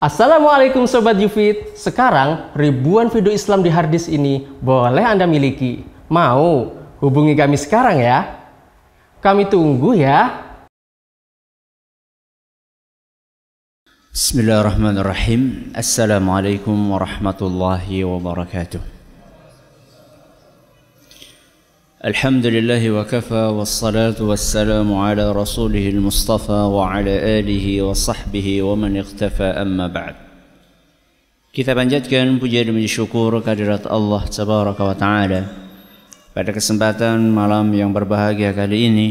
Assalamualaikum 0.00 0.88
Sobat 0.88 1.20
Yufit. 1.20 1.76
Sekarang 1.76 2.48
ribuan 2.56 3.12
video 3.12 3.36
Islam 3.36 3.60
di 3.60 3.68
harddisk 3.68 4.08
ini 4.08 4.48
boleh 4.64 5.04
Anda 5.04 5.28
miliki. 5.28 5.84
Mau? 6.08 6.72
Hubungi 7.04 7.36
kami 7.36 7.60
sekarang 7.60 8.00
ya? 8.00 8.48
Kami 9.20 9.44
tunggu 9.52 9.92
ya. 9.92 10.40
Bismillahirrahmanirrahim. 14.08 15.68
Assalamualaikum 15.76 16.72
warahmatullahi 16.96 18.00
wabarakatuh 18.00 18.99
الحمد 22.00 22.46
لله 22.46 22.80
وكفى 22.90 23.44
والصلاة 23.60 24.16
والسلام 24.16 24.88
على 24.94 25.32
رسوله 25.32 25.88
المصطفى 25.88 26.60
وعلى 26.72 27.14
آله 27.40 27.82
وصحبه 27.82 28.62
ومن 28.62 28.96
اختفى 28.96 29.44
أما 29.44 29.86
بعد 29.92 30.14
Kita 31.52 31.76
panjatkan 31.76 32.40
puja 32.40 32.64
dan 32.64 32.80
syukur 32.88 33.44
kehadirat 33.44 33.84
Allah 33.84 34.24
Tabaraka 34.24 34.80
wa 34.80 34.96
Ta'ala 34.96 35.44
Pada 36.32 36.56
kesempatan 36.56 37.20
malam 37.20 37.68
yang 37.76 37.92
berbahagia 37.92 38.56
kali 38.56 38.88
ini 38.88 39.08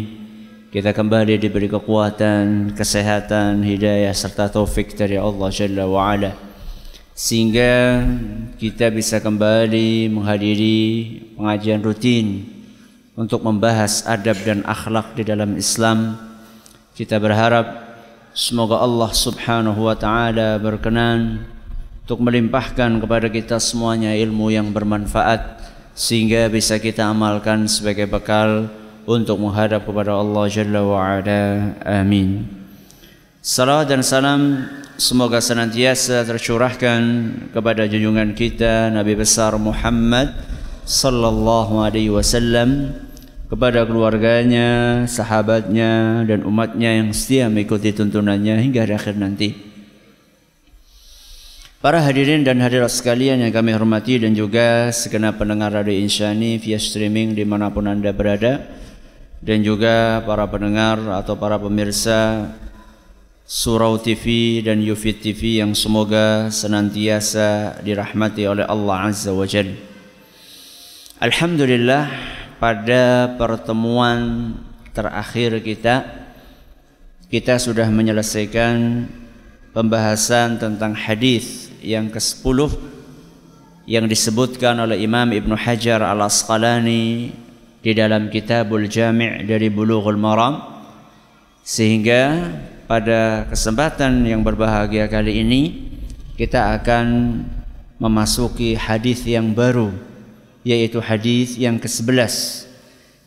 Kita 0.74 0.90
kembali 0.90 1.38
diberi 1.38 1.70
kekuatan, 1.70 2.74
kesehatan, 2.74 3.62
hidayah 3.70 4.18
serta 4.18 4.50
taufik 4.50 4.98
dari 4.98 5.22
Allah 5.22 5.54
Jalla 5.54 5.86
wa 5.86 6.10
Ala 6.10 6.34
Sehingga 7.14 8.02
kita 8.58 8.90
bisa 8.90 9.22
kembali 9.22 10.10
menghadiri 10.10 10.82
pengajian 11.38 11.86
rutin 11.86 12.58
untuk 13.20 13.44
membahas 13.44 14.08
adab 14.08 14.40
dan 14.48 14.64
akhlak 14.64 15.12
di 15.12 15.28
dalam 15.28 15.60
Islam. 15.60 16.16
Kita 16.96 17.20
berharap 17.20 17.68
semoga 18.32 18.80
Allah 18.80 19.12
Subhanahu 19.12 19.92
wa 19.92 19.96
taala 20.00 20.56
berkenan 20.56 21.44
untuk 22.08 22.24
melimpahkan 22.24 22.96
kepada 23.04 23.28
kita 23.28 23.60
semuanya 23.60 24.16
ilmu 24.16 24.56
yang 24.56 24.72
bermanfaat 24.72 25.60
sehingga 25.92 26.48
bisa 26.48 26.80
kita 26.80 27.12
amalkan 27.12 27.68
sebagai 27.68 28.08
bekal 28.08 28.72
untuk 29.04 29.36
menghadap 29.36 29.84
kepada 29.84 30.16
Allah 30.16 30.48
Jalla 30.48 30.80
wa 30.80 31.04
Ala. 31.04 31.76
Amin. 31.84 32.48
Salam 33.44 33.84
dan 33.84 34.00
salam 34.00 34.64
semoga 34.96 35.44
senantiasa 35.44 36.24
tercurahkan 36.24 37.00
kepada 37.52 37.84
junjungan 37.84 38.32
kita 38.32 38.88
Nabi 38.96 39.20
besar 39.20 39.60
Muhammad 39.60 40.32
sallallahu 40.88 41.84
alaihi 41.84 42.12
wasallam 42.12 43.09
kepada 43.50 43.82
keluarganya, 43.90 45.04
sahabatnya, 45.10 46.22
dan 46.30 46.46
umatnya 46.46 47.02
yang 47.02 47.10
setia 47.10 47.50
mengikuti 47.50 47.90
tuntunannya 47.90 48.62
hingga 48.62 48.86
akhir 48.86 49.18
nanti. 49.18 49.58
Para 51.82 52.04
hadirin 52.04 52.46
dan 52.46 52.62
hadirat 52.62 52.92
sekalian 52.94 53.42
yang 53.42 53.56
kami 53.56 53.74
hormati 53.74 54.20
dan 54.22 54.36
juga 54.36 54.94
segenap 54.94 55.42
pendengar 55.42 55.74
Radio 55.74 55.96
Insyani 55.96 56.60
via 56.60 56.78
streaming 56.78 57.34
di 57.34 57.48
mana 57.48 57.72
pun 57.72 57.88
anda 57.88 58.12
berada 58.12 58.68
dan 59.40 59.64
juga 59.64 60.20
para 60.28 60.44
pendengar 60.52 61.00
atau 61.24 61.40
para 61.40 61.56
pemirsa 61.56 62.52
Surau 63.48 63.96
TV 63.98 64.60
dan 64.62 64.84
Yufid 64.84 65.24
TV 65.24 65.64
yang 65.64 65.72
semoga 65.72 66.52
senantiasa 66.52 67.80
dirahmati 67.82 68.44
oleh 68.46 68.68
Allah 68.68 69.10
Azza 69.10 69.32
wa 69.32 69.48
Jalla. 69.48 69.74
Alhamdulillah 71.24 72.38
pada 72.60 73.34
pertemuan 73.40 74.52
terakhir 74.92 75.64
kita 75.64 76.04
kita 77.32 77.56
sudah 77.56 77.88
menyelesaikan 77.88 79.08
pembahasan 79.72 80.60
tentang 80.60 80.92
hadis 80.92 81.72
yang 81.80 82.12
ke-10 82.12 82.76
yang 83.88 84.06
disebutkan 84.12 84.76
oleh 84.76 85.00
Imam 85.00 85.32
Ibn 85.32 85.56
Hajar 85.56 86.04
Al-Asqalani 86.04 87.32
di 87.80 87.92
dalam 87.96 88.28
Kitabul 88.28 88.92
Jami' 88.92 89.48
dari 89.48 89.72
Bulughul 89.72 90.20
Maram. 90.20 90.84
Sehingga 91.64 92.50
pada 92.90 93.48
kesempatan 93.48 94.26
yang 94.26 94.44
berbahagia 94.44 95.08
kali 95.08 95.42
ini 95.46 95.62
kita 96.36 96.76
akan 96.82 97.06
memasuki 98.02 98.74
hadis 98.74 99.24
yang 99.24 99.54
baru 99.54 100.09
yaitu 100.70 101.02
hadis 101.02 101.58
yang 101.58 101.82
ke-11 101.82 102.70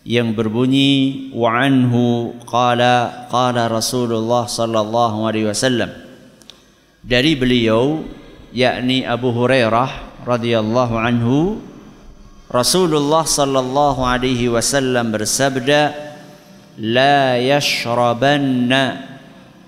yang 0.07 0.31
berbunyi 0.35 1.31
wa 1.35 1.51
anhu 1.59 2.35
qala 2.47 3.27
qala 3.31 3.67
Rasulullah 3.67 4.47
sallallahu 4.47 5.27
alaihi 5.27 5.51
wasallam. 5.51 5.91
Dari 7.03 7.35
beliau 7.35 8.07
yakni 8.55 9.03
Abu 9.03 9.35
Hurairah 9.35 10.23
radhiyallahu 10.23 10.95
anhu 10.99 11.59
Rasulullah 12.47 13.27
sallallahu 13.27 14.07
alaihi 14.07 14.51
wasallam 14.51 15.11
bersabda 15.11 15.95
la 16.79 17.39
yashrabanna 17.39 19.19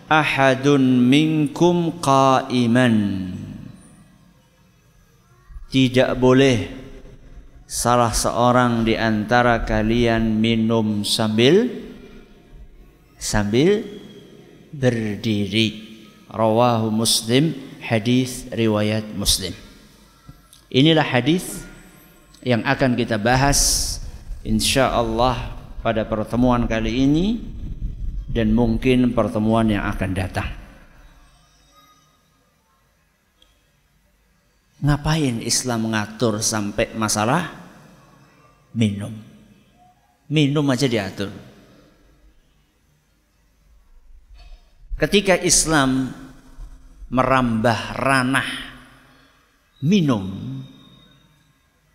ahadun 0.06 0.82
minkum 1.10 1.94
qa'iman. 1.98 2.94
Tidak 5.74 6.14
boleh 6.18 6.83
salah 7.64 8.12
seorang 8.12 8.84
di 8.84 8.94
antara 8.94 9.64
kalian 9.64 10.40
minum 10.40 11.02
sambil 11.02 11.68
sambil 13.16 13.84
berdiri. 14.68 15.96
Rawahu 16.34 16.90
Muslim, 16.90 17.54
hadis 17.78 18.50
riwayat 18.50 19.06
Muslim. 19.14 19.54
Inilah 20.66 21.06
hadis 21.06 21.62
yang 22.42 22.66
akan 22.66 22.98
kita 22.98 23.14
bahas 23.22 24.02
insyaallah 24.42 25.54
pada 25.78 26.02
pertemuan 26.02 26.66
kali 26.66 27.06
ini 27.06 27.26
dan 28.26 28.50
mungkin 28.50 29.14
pertemuan 29.14 29.70
yang 29.70 29.86
akan 29.86 30.10
datang. 30.10 30.63
Ngapain 34.82 35.38
Islam 35.38 35.86
mengatur 35.86 36.42
sampai 36.42 36.90
masalah 36.98 37.54
minum? 38.74 39.14
Minum 40.26 40.66
aja 40.72 40.90
diatur. 40.90 41.30
Ketika 44.98 45.38
Islam 45.38 46.10
merambah 47.06 48.02
ranah 48.02 48.50
minum, 49.78 50.26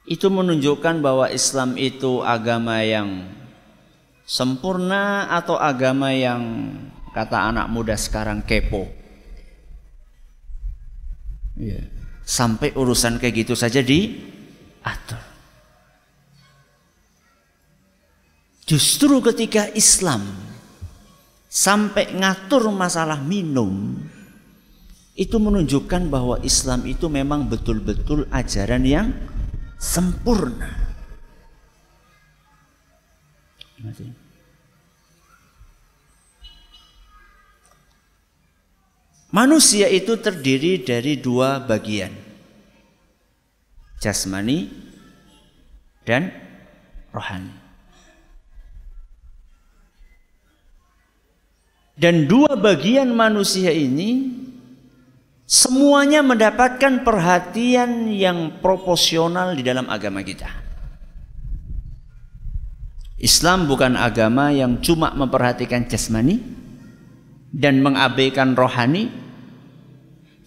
itu 0.08 0.28
menunjukkan 0.32 1.04
bahwa 1.04 1.28
Islam 1.28 1.76
itu 1.76 2.24
agama 2.24 2.80
yang 2.86 3.28
sempurna 4.24 5.28
atau 5.36 5.60
agama 5.60 6.16
yang 6.16 6.72
kata 7.12 7.50
anak 7.52 7.68
muda 7.68 8.00
sekarang 8.00 8.40
kepo. 8.46 8.88
Yeah 11.60 11.99
sampai 12.30 12.78
urusan 12.78 13.18
kayak 13.18 13.42
gitu 13.42 13.58
saja 13.58 13.82
diatur. 13.82 15.18
Justru 18.70 19.18
ketika 19.26 19.66
Islam 19.74 20.30
sampai 21.50 22.14
ngatur 22.14 22.70
masalah 22.70 23.18
minum 23.18 23.98
itu 25.18 25.42
menunjukkan 25.42 26.06
bahwa 26.06 26.38
Islam 26.46 26.86
itu 26.86 27.10
memang 27.10 27.50
betul-betul 27.50 28.30
ajaran 28.30 28.86
yang 28.86 29.10
sempurna. 29.82 30.70
Manusia 39.30 39.86
itu 39.86 40.18
terdiri 40.18 40.82
dari 40.82 41.22
dua 41.22 41.62
bagian. 41.62 42.10
Jasmani 44.02 44.66
dan 46.02 46.34
rohani. 47.14 47.54
Dan 52.00 52.26
dua 52.32 52.56
bagian 52.56 53.12
manusia 53.12 53.76
ini 53.76 54.32
semuanya 55.44 56.24
mendapatkan 56.24 57.04
perhatian 57.04 58.08
yang 58.10 58.64
proporsional 58.64 59.52
di 59.54 59.62
dalam 59.62 59.86
agama 59.92 60.24
kita. 60.24 60.48
Islam 63.20 63.68
bukan 63.68 64.00
agama 64.00 64.48
yang 64.56 64.80
cuma 64.80 65.12
memperhatikan 65.12 65.84
jasmani, 65.92 66.40
dan 67.50 67.82
mengabaikan 67.82 68.54
rohani 68.54 69.10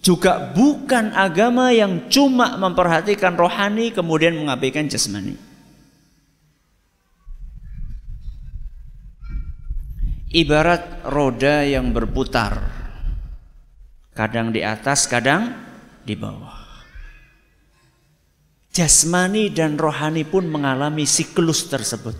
juga 0.03 0.51
bukan 0.51 1.15
agama 1.15 1.71
yang 1.71 2.11
cuma 2.11 2.59
memperhatikan 2.59 3.39
rohani 3.39 3.95
kemudian 3.95 4.35
mengabaikan 4.35 4.91
jasmani. 4.91 5.39
Ibarat 10.33 11.07
roda 11.07 11.63
yang 11.63 11.95
berputar. 11.95 12.67
Kadang 14.11 14.51
di 14.51 14.59
atas, 14.65 15.07
kadang 15.07 15.55
di 16.03 16.17
bawah. 16.19 16.65
Jasmani 18.73 19.53
dan 19.53 19.77
rohani 19.77 20.25
pun 20.25 20.49
mengalami 20.49 21.05
siklus 21.05 21.69
tersebut. 21.69 22.17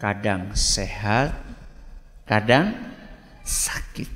Kadang 0.00 0.56
sehat, 0.56 1.51
kadang 2.26 2.74
sakit. 3.42 4.08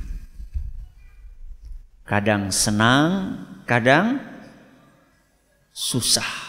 Kadang 2.06 2.54
senang, 2.54 3.42
kadang 3.66 4.22
susah. 5.74 6.46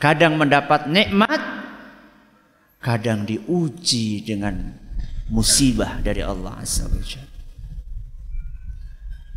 Kadang 0.00 0.40
mendapat 0.40 0.88
nikmat, 0.88 1.42
kadang 2.80 3.28
diuji 3.28 4.24
dengan 4.24 4.72
musibah 5.28 6.00
dari 6.00 6.24
Allah 6.24 6.56
Azza 6.56 6.88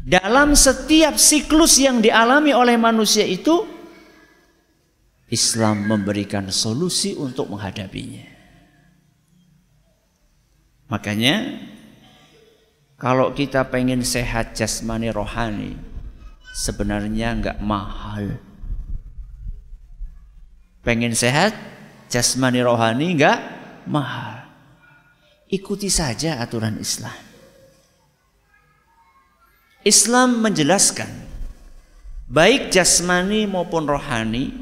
Dalam 0.07 0.55
setiap 0.55 1.19
siklus 1.19 1.81
yang 1.81 1.99
dialami 1.99 2.55
oleh 2.55 2.79
manusia 2.79 3.27
itu 3.27 3.67
Islam 5.27 5.89
memberikan 5.89 6.47
solusi 6.53 7.17
untuk 7.17 7.49
menghadapinya. 7.49 8.32
Makanya 10.93 11.57
kalau 13.01 13.33
kita 13.33 13.65
pengen 13.65 14.05
sehat 14.05 14.53
jasmani 14.53 15.09
rohani 15.09 15.73
sebenarnya 16.53 17.33
nggak 17.33 17.57
mahal. 17.65 18.37
Pengen 20.85 21.17
sehat 21.17 21.57
jasmani 22.13 22.61
rohani 22.61 23.17
nggak 23.17 23.39
mahal. 23.89 24.45
Ikuti 25.49 25.89
saja 25.89 26.37
aturan 26.37 26.77
Islam. 26.77 27.17
Islam 29.81 30.45
menjelaskan 30.45 31.09
baik 32.29 32.69
jasmani 32.69 33.49
maupun 33.49 33.89
rohani 33.89 34.53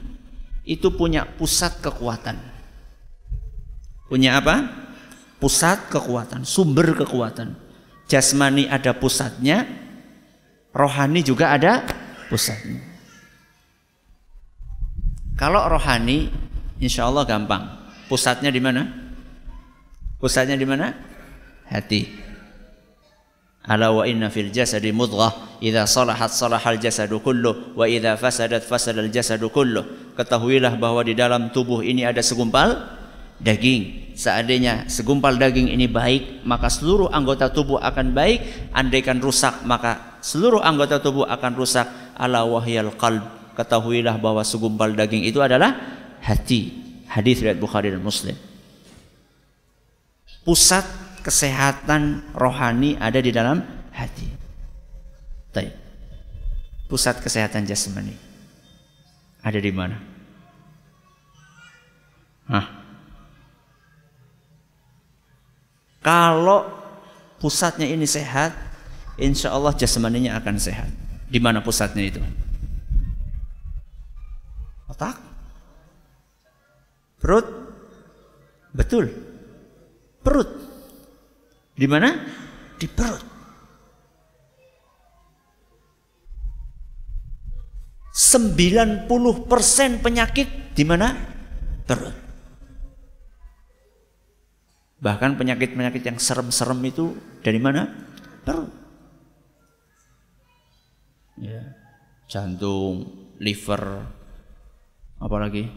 itu 0.64 0.96
punya 0.96 1.28
pusat 1.28 1.84
kekuatan. 1.84 2.40
Punya 4.08 4.40
apa? 4.40 4.82
Pusat 5.42 5.90
kekuatan, 5.90 6.46
sumber 6.46 6.94
kekuatan. 6.94 7.58
Jasmani 8.06 8.70
ada 8.70 8.94
pusatnya, 8.94 9.66
rohani 10.70 11.26
juga 11.26 11.50
ada 11.50 11.82
pusatnya. 12.30 12.78
Kalau 15.34 15.66
rohani, 15.66 16.30
insya 16.78 17.10
Allah 17.10 17.26
gampang. 17.26 17.66
Pusatnya 18.06 18.54
di 18.54 18.62
mana? 18.62 18.86
Pusatnya 20.22 20.54
di 20.54 20.68
mana? 20.70 20.94
Hati. 21.66 22.06
Ala 23.66 23.94
wa 23.94 24.06
inna 24.06 24.30
fil 24.30 24.50
jasadi 24.50 24.90
mudghah 24.90 25.62
idza 25.62 25.86
salahat 25.86 26.34
salahal 26.34 26.82
jasadu 26.82 27.22
kullu 27.22 27.78
wa 27.78 27.86
idza 27.86 28.18
fasadat 28.18 28.66
fasadal 28.66 29.10
jasadu 29.10 29.50
kullu. 29.50 30.14
Ketahuilah 30.18 30.78
bahwa 30.78 31.02
di 31.02 31.18
dalam 31.18 31.50
tubuh 31.50 31.82
ini 31.82 32.06
ada 32.06 32.22
segumpal 32.22 32.78
daging. 33.42 34.11
Seandainya 34.22 34.86
segumpal 34.86 35.42
daging 35.42 35.74
ini 35.74 35.90
baik, 35.90 36.46
maka 36.46 36.70
seluruh 36.70 37.10
anggota 37.10 37.50
tubuh 37.50 37.82
akan 37.82 38.14
baik. 38.14 38.70
Andaikan 38.70 39.18
rusak, 39.18 39.66
maka 39.66 40.22
seluruh 40.22 40.62
anggota 40.62 41.02
tubuh 41.02 41.26
akan 41.26 41.52
rusak. 41.58 41.90
Ala 42.14 42.46
wahyal 42.46 42.94
qalb. 43.02 43.26
Ketahuilah 43.58 44.22
bahwa 44.22 44.46
segumpal 44.46 44.94
daging 44.94 45.26
itu 45.26 45.42
adalah 45.42 45.74
hati. 46.22 46.70
Hadis 47.10 47.42
riwayat 47.42 47.58
Bukhari 47.58 47.90
dan 47.90 48.06
Muslim 48.06 48.38
pusat 50.42 50.86
kesehatan 51.22 52.34
rohani 52.34 52.98
ada 52.98 53.22
di 53.22 53.30
dalam 53.30 53.62
hati. 53.94 54.28
Taib. 55.54 55.74
Pusat 56.90 57.24
kesehatan 57.24 57.64
jasmani 57.64 58.16
ada 59.42 59.60
di 59.62 59.72
mana? 59.72 59.98
Hah? 62.52 62.81
Kalau 66.02 66.66
pusatnya 67.38 67.86
ini 67.86 68.10
sehat, 68.10 68.52
insya 69.22 69.54
Allah 69.54 69.74
jasmaninya 69.78 70.36
akan 70.42 70.58
sehat. 70.58 70.90
Di 71.30 71.38
mana 71.38 71.62
pusatnya 71.62 72.04
itu? 72.04 72.22
Otak? 74.90 75.16
Perut? 77.22 77.48
Betul 78.74 79.32
perut. 80.22 80.50
Di 81.74 81.90
mana? 81.90 82.14
Di 82.78 82.86
perut. 82.86 83.26
Sembilan 88.12 89.10
puluh 89.10 89.44
persen 89.50 89.98
penyakit 89.98 90.78
di 90.78 90.84
mana? 90.86 91.10
Perut. 91.84 92.21
Bahkan 95.02 95.34
penyakit-penyakit 95.34 96.06
yang 96.06 96.18
serem-serem 96.22 96.78
itu 96.86 97.18
dari 97.42 97.58
mana? 97.58 97.90
Perut. 98.46 98.70
Ya. 101.42 101.82
Jantung, 102.30 103.28
liver, 103.42 104.08
apalagi? 105.20 105.68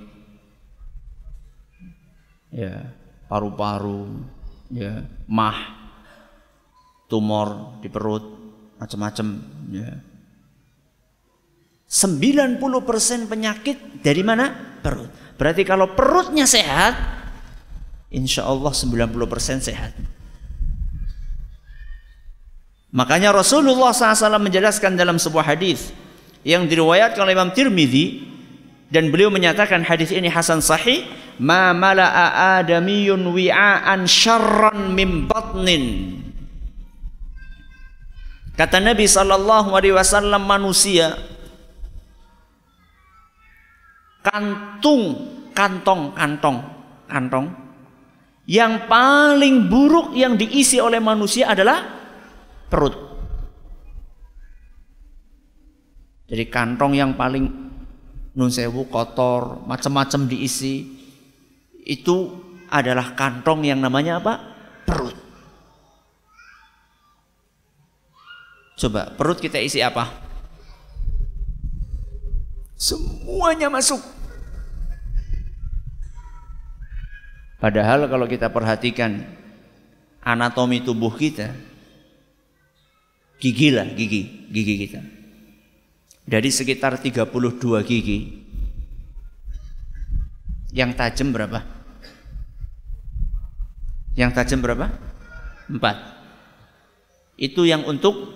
Ya, 2.55 2.95
paru-paru, 3.27 4.23
ya, 4.71 5.03
mah, 5.27 5.59
tumor 7.11 7.81
di 7.83 7.91
perut, 7.91 8.23
macam-macam, 8.79 9.27
ya. 9.75 9.99
90% 11.91 13.27
penyakit 13.27 13.99
dari 13.99 14.23
mana? 14.23 14.79
Perut. 14.79 15.11
Berarti 15.35 15.67
kalau 15.67 15.91
perutnya 15.99 16.47
sehat, 16.47 17.24
insya 18.15 18.47
Allah 18.47 18.71
90% 18.71 19.67
sehat. 19.67 19.93
Makanya 22.95 23.35
Rasulullah 23.35 23.91
SAW 23.91 24.39
menjelaskan 24.39 24.95
dalam 24.95 25.19
sebuah 25.19 25.51
hadis 25.51 25.91
yang 26.47 26.71
diriwayatkan 26.71 27.19
oleh 27.27 27.35
Imam 27.35 27.51
Tirmidzi 27.51 28.23
dan 28.87 29.11
beliau 29.11 29.35
menyatakan 29.35 29.83
hadis 29.83 30.15
ini 30.15 30.31
hasan 30.31 30.63
sahih 30.63 31.03
ma 31.43 31.75
mala'a 31.75 32.63
adamiyun 32.63 33.35
wi'an 33.35 34.07
syarran 34.07 34.95
min 34.95 35.27
batnin 35.27 36.15
kata 38.55 38.79
Nabi 38.79 39.11
sallallahu 39.11 39.75
alaihi 39.75 39.99
wasallam 39.99 40.47
manusia 40.47 41.19
kantung 44.23 45.35
kantong 45.51 46.15
kantong 46.15 46.63
kantong 47.11 47.64
yang 48.45 48.87
paling 48.89 49.69
buruk 49.69 50.13
yang 50.13 50.37
diisi 50.37 50.77
oleh 50.77 51.01
manusia 51.01 51.53
adalah 51.53 51.81
perut 52.69 53.05
jadi 56.25 56.49
kantong 56.49 56.97
yang 56.97 57.15
paling 57.15 57.45
nun 58.35 58.51
sewu 58.51 58.89
kotor, 58.89 59.63
macam-macam 59.69 60.27
diisi. 60.27 61.05
Itu 61.85 62.43
adalah 62.73 63.13
kantong 63.13 63.63
yang 63.69 63.79
namanya 63.79 64.19
apa? 64.19 64.35
Perut. 64.89 65.17
Coba 68.75 69.13
perut 69.15 69.39
kita 69.39 69.61
isi 69.61 69.85
apa? 69.85 70.09
Semuanya 72.75 73.69
masuk. 73.69 74.01
Padahal 77.65 78.05
kalau 78.13 78.29
kita 78.29 78.53
perhatikan 78.53 79.25
anatomi 80.21 80.85
tubuh 80.85 81.17
kita, 81.17 81.49
gigi 83.41 83.73
lah 83.73 83.89
gigi, 83.89 84.53
gigi 84.53 84.75
kita 84.85 85.01
dari 86.25 86.49
sekitar 86.49 86.97
32 87.01 87.25
gigi 87.85 88.45
yang 90.75 90.97
tajam 90.97 91.31
berapa? 91.31 91.61
Yang 94.19 94.31
tajam 94.35 94.59
berapa? 94.61 94.91
Empat. 95.71 95.97
Itu 97.39 97.63
yang 97.65 97.87
untuk 97.87 98.35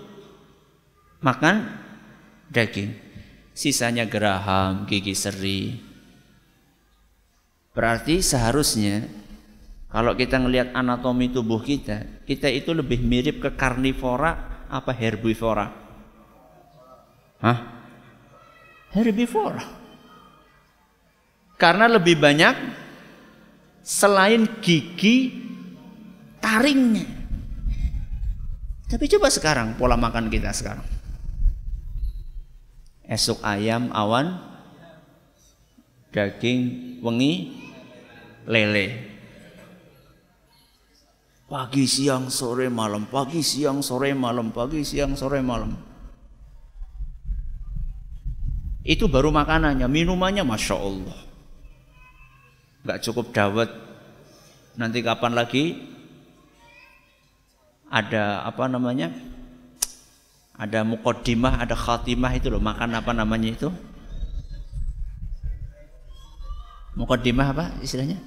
makan 1.18 1.66
daging. 2.48 2.94
Sisanya 3.58 4.06
geraham, 4.06 4.86
gigi 4.86 5.18
seri. 5.18 5.87
Berarti 7.78 8.18
seharusnya 8.18 9.06
kalau 9.86 10.18
kita 10.18 10.42
ngelihat 10.42 10.74
anatomi 10.74 11.30
tubuh 11.30 11.62
kita, 11.62 12.26
kita 12.26 12.50
itu 12.50 12.74
lebih 12.74 12.98
mirip 12.98 13.38
ke 13.38 13.54
karnivora 13.54 14.66
apa 14.66 14.90
herbivora? 14.90 15.70
Hah? 17.38 17.78
herbivora. 18.98 19.62
Karena 21.58 21.90
lebih 21.90 22.18
banyak 22.18 22.54
selain 23.82 24.46
gigi 24.62 25.34
taringnya. 26.42 27.06
Tapi 28.88 29.04
coba 29.06 29.28
sekarang 29.28 29.78
pola 29.78 29.94
makan 29.98 30.32
kita 30.32 30.54
sekarang. 30.54 30.86
Esok 33.06 33.38
ayam, 33.44 33.92
awan, 33.92 34.38
daging, 36.14 36.96
wengi, 37.02 37.57
lele. 38.48 38.86
Pagi, 41.48 41.84
siang, 41.88 42.28
sore, 42.28 42.68
malam, 42.68 43.08
pagi, 43.08 43.40
siang, 43.40 43.80
sore, 43.80 44.12
malam, 44.12 44.52
pagi, 44.52 44.84
siang, 44.84 45.16
sore, 45.16 45.40
malam. 45.40 45.72
Itu 48.84 49.08
baru 49.08 49.32
makanannya, 49.32 49.84
minumannya 49.88 50.44
Masya 50.44 50.76
Allah. 50.76 51.18
Gak 52.84 53.00
cukup 53.04 53.32
dawet. 53.32 53.68
Nanti 54.76 55.00
kapan 55.04 55.32
lagi 55.36 55.76
ada 57.88 58.44
apa 58.44 58.68
namanya 58.68 59.08
ada 60.52 60.84
mukodimah 60.84 61.64
ada 61.64 61.72
khatimah 61.72 62.36
itu 62.36 62.52
loh 62.52 62.60
makan 62.60 62.92
apa 62.92 63.16
namanya 63.16 63.48
itu 63.48 63.72
mukodimah 66.92 67.48
apa 67.56 67.64
istilahnya 67.80 68.20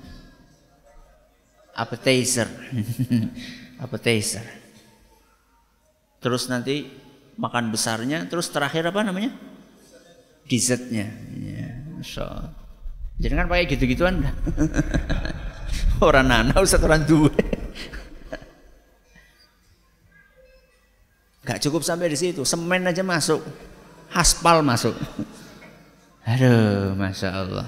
appetizer 1.75 2.47
appetizer 3.83 4.45
terus 6.21 6.45
nanti 6.51 6.89
makan 7.39 7.73
besarnya 7.73 8.27
terus 8.29 8.51
terakhir 8.53 8.91
apa 8.91 9.01
namanya 9.01 9.33
dessertnya 10.45 11.07
ya, 11.31 11.69
so. 12.03 12.25
jadi 13.17 13.39
kan 13.39 13.47
pakai 13.47 13.65
gitu-gituan 13.71 14.21
orang 16.05 16.27
nana 16.27 16.53
usah 16.59 16.81
orang 16.81 17.07
tua 17.07 17.31
Gak 21.41 21.57
cukup 21.57 21.81
sampai 21.81 22.05
di 22.05 22.17
situ, 22.17 22.45
semen 22.45 22.85
aja 22.85 23.01
masuk, 23.01 23.41
aspal 24.13 24.61
masuk. 24.61 24.93
Aduh, 26.29 26.93
masya 26.93 27.33
Allah. 27.33 27.65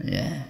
Ya. 0.00 0.48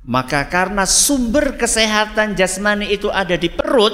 Maka 0.00 0.48
karena 0.48 0.88
sumber 0.88 1.60
kesehatan 1.60 2.32
jasmani 2.32 2.88
itu 2.88 3.12
ada 3.12 3.36
di 3.36 3.52
perut, 3.52 3.92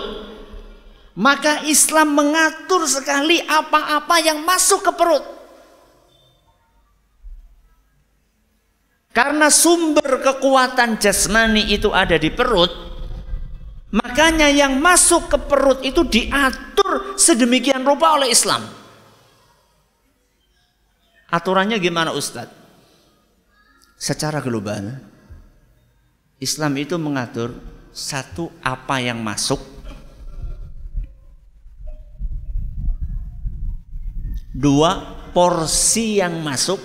maka 1.19 1.67
Islam 1.67 2.15
mengatur 2.15 2.87
sekali 2.87 3.43
apa-apa 3.43 4.17
yang 4.23 4.47
masuk 4.47 4.87
ke 4.87 4.93
perut. 4.95 5.25
Karena 9.11 9.49
sumber 9.49 10.21
kekuatan 10.23 11.01
jasmani 11.01 11.73
itu 11.73 11.91
ada 11.91 12.21
di 12.21 12.31
perut, 12.31 12.87
Makanya 13.97 14.51
yang 14.51 14.83
masuk 14.83 15.31
ke 15.33 15.39
perut 15.41 15.81
itu 15.87 16.05
diatur 16.05 17.17
sedemikian 17.17 17.87
rupa 17.87 18.19
oleh 18.21 18.29
Islam. 18.29 18.67
Aturannya 21.33 21.81
gimana 21.81 22.11
Ustadz? 22.13 22.67
Secara 23.97 24.45
global, 24.45 25.01
Islam 26.37 26.77
itu 26.77 27.01
mengatur 27.01 27.57
satu 27.97 28.53
apa 28.61 29.01
yang 29.01 29.25
masuk, 29.25 29.57
dua 34.53 35.17
porsi 35.33 36.21
yang 36.21 36.45
masuk, 36.45 36.77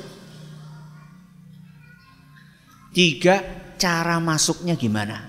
tiga 2.96 3.44
cara 3.76 4.24
masuknya 4.24 4.80
gimana. 4.80 5.28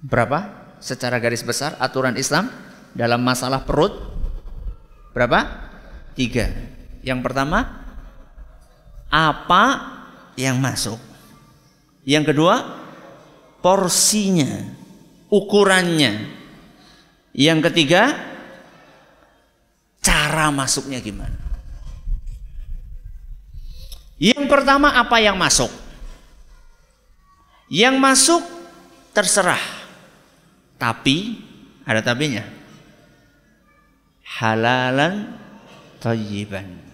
Berapa? 0.00 0.64
Secara 0.84 1.16
garis 1.16 1.40
besar 1.40 1.76
aturan 1.80 2.16
Islam 2.20 2.52
dalam 2.92 3.20
masalah 3.24 3.64
perut 3.64 3.92
berapa? 5.16 5.44
Tiga. 6.12 6.48
Yang 7.00 7.20
pertama 7.24 7.84
apa 9.12 9.64
yang 10.36 10.60
masuk. 10.60 11.13
Yang 12.04 12.32
kedua 12.32 12.54
porsinya, 13.64 14.60
ukurannya. 15.32 16.30
Yang 17.34 17.58
ketiga 17.72 18.14
cara 20.04 20.52
masuknya 20.52 21.00
gimana. 21.00 21.40
Yang 24.20 24.46
pertama 24.46 24.94
apa 24.94 25.18
yang 25.18 25.34
masuk? 25.34 25.72
Yang 27.66 27.96
masuk 27.98 28.42
terserah 29.16 29.84
tapi 30.78 31.40
ada 31.88 32.04
tabinya. 32.04 32.44
Halalan 34.24 35.32
tayyiban. 36.02 36.93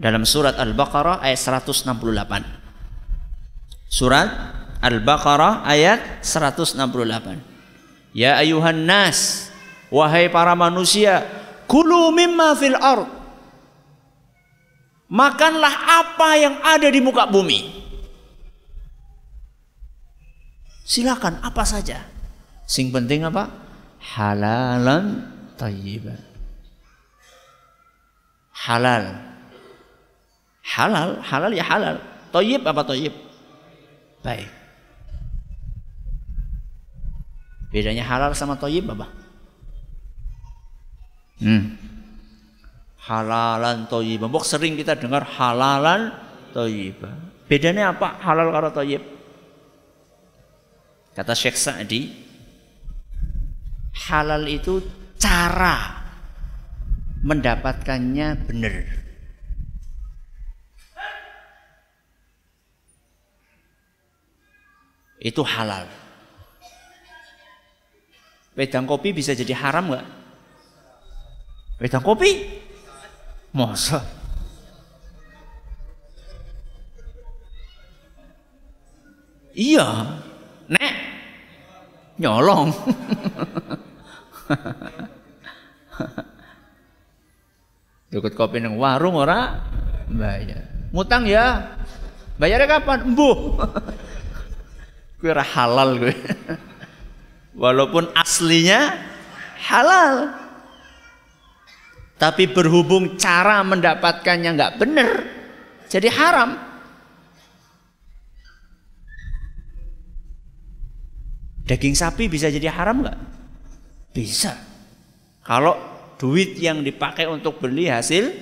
Dalam 0.00 0.24
surat 0.24 0.56
Al-Baqarah 0.56 1.20
ayat 1.20 1.36
168. 1.36 1.84
Surat 3.84 4.32
Al-Baqarah 4.80 5.60
ayat 5.68 6.24
168. 6.24 6.80
Ya 8.16 8.40
ayuhan 8.40 8.88
nas, 8.88 9.52
wahai 9.92 10.32
para 10.32 10.56
manusia, 10.56 11.20
kulu 11.68 12.16
mimma 12.16 12.56
fil 12.56 12.80
ard. 12.80 13.12
Makanlah 15.10 15.74
apa 16.00 16.28
yang 16.38 16.56
ada 16.64 16.88
di 16.88 17.04
muka 17.04 17.28
bumi. 17.28 17.82
Silakan 20.88 21.44
apa 21.44 21.62
saja. 21.68 22.08
Sing 22.64 22.88
penting 22.88 23.28
apa? 23.28 23.52
Halalan 24.00 25.28
tayyiban. 25.60 26.18
Halal. 28.54 29.29
Halal, 30.70 31.18
halal 31.26 31.50
ya 31.50 31.66
halal. 31.66 31.98
Tayyib 32.30 32.62
apa 32.62 32.86
tayyib? 32.86 33.10
Baik. 34.22 34.46
Bedanya 37.74 38.06
halal 38.06 38.30
sama 38.38 38.54
tayyib 38.54 38.86
apa? 38.94 39.10
Hmm. 41.42 41.74
Halalan 43.02 43.90
tayyiban. 43.90 44.30
Bok 44.30 44.46
sering 44.46 44.78
kita 44.78 44.94
dengar 44.94 45.26
halalan 45.26 46.14
tayyiban. 46.54 47.18
Bedanya 47.50 47.90
apa 47.90 48.22
halal 48.22 48.54
karo 48.54 48.70
tayyib? 48.70 49.02
Kata 51.10 51.34
Syekh 51.34 51.58
Sa'di, 51.58 52.06
halal 54.06 54.46
itu 54.46 54.78
cara 55.18 56.06
mendapatkannya 57.26 58.28
benar. 58.46 59.09
Itu 65.20 65.44
halal. 65.44 65.84
Wedang 68.56 68.88
kopi 68.88 69.12
bisa 69.12 69.36
jadi 69.36 69.52
haram 69.52 69.92
nggak? 69.92 70.06
Wedang 71.80 72.00
kopi? 72.00 72.60
Masa? 73.52 74.00
Iya, 79.52 80.16
Nek 80.70 80.94
nyolong. 82.16 82.70
Ikut 88.14 88.34
kopi 88.34 88.58
neng 88.62 88.78
warung 88.78 89.14
ora 89.18 89.58
bayar. 90.06 90.62
Ngutang 90.94 91.26
ya. 91.26 91.74
Bayarnya 92.38 92.80
kapan? 92.80 93.02
Embuh. 93.04 93.58
gue 95.20 95.30
halal 95.30 96.00
gue. 96.00 96.16
Walaupun 97.54 98.08
aslinya 98.16 98.96
halal. 99.68 100.32
Tapi 102.20 102.52
berhubung 102.52 103.16
cara 103.16 103.64
mendapatkannya 103.64 104.50
nggak 104.52 104.76
benar, 104.76 105.24
jadi 105.88 106.08
haram. 106.12 106.52
Daging 111.64 111.96
sapi 111.96 112.28
bisa 112.28 112.52
jadi 112.52 112.68
haram 112.68 113.00
nggak? 113.00 113.18
Bisa. 114.12 114.52
Kalau 115.40 115.80
duit 116.20 116.60
yang 116.60 116.84
dipakai 116.84 117.24
untuk 117.24 117.56
beli 117.56 117.88
hasil 117.88 118.36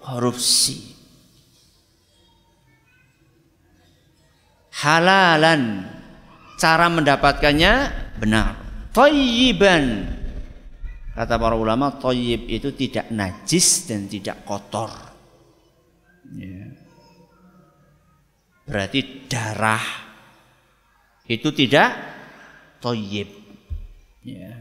korupsi. 0.00 0.96
Halalan. 4.80 5.84
Cara 6.62 6.86
mendapatkannya 6.86 7.90
benar. 8.22 8.54
Toyiban. 8.94 10.06
Kata 11.10 11.34
para 11.34 11.58
ulama, 11.58 11.90
toyib 11.98 12.46
itu 12.46 12.70
tidak 12.70 13.10
najis 13.10 13.90
dan 13.90 14.06
tidak 14.06 14.46
kotor. 14.46 14.94
Ya. 16.38 16.70
Berarti 18.62 19.26
darah 19.26 19.82
itu 21.26 21.50
tidak 21.50 21.98
toyib. 22.78 23.26
Ya. 24.22 24.54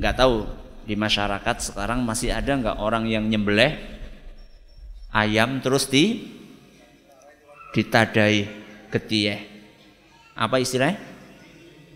Tahu 0.00 0.48
di 0.88 0.96
masyarakat 0.96 1.60
sekarang 1.60 2.00
masih 2.08 2.32
ada 2.32 2.56
nggak 2.56 2.80
orang 2.80 3.04
yang 3.04 3.28
nyembelih 3.28 3.76
ayam 5.12 5.60
terus 5.60 5.86
di 5.92 6.24
ditadai 7.76 8.48
ketieh. 8.88 9.53
Apa 10.34 10.58
istilahnya? 10.58 10.98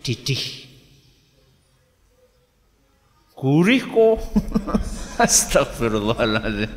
Didih. 0.03 0.69
Gurih 3.35 3.83
kok. 3.87 4.19
Astagfirullahaladzim. 5.27 6.71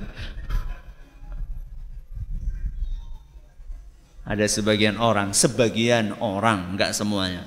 Ada 4.25 4.45
sebagian 4.47 4.95
orang, 5.01 5.33
sebagian 5.33 6.17
orang, 6.21 6.77
enggak 6.77 6.93
semuanya. 6.93 7.43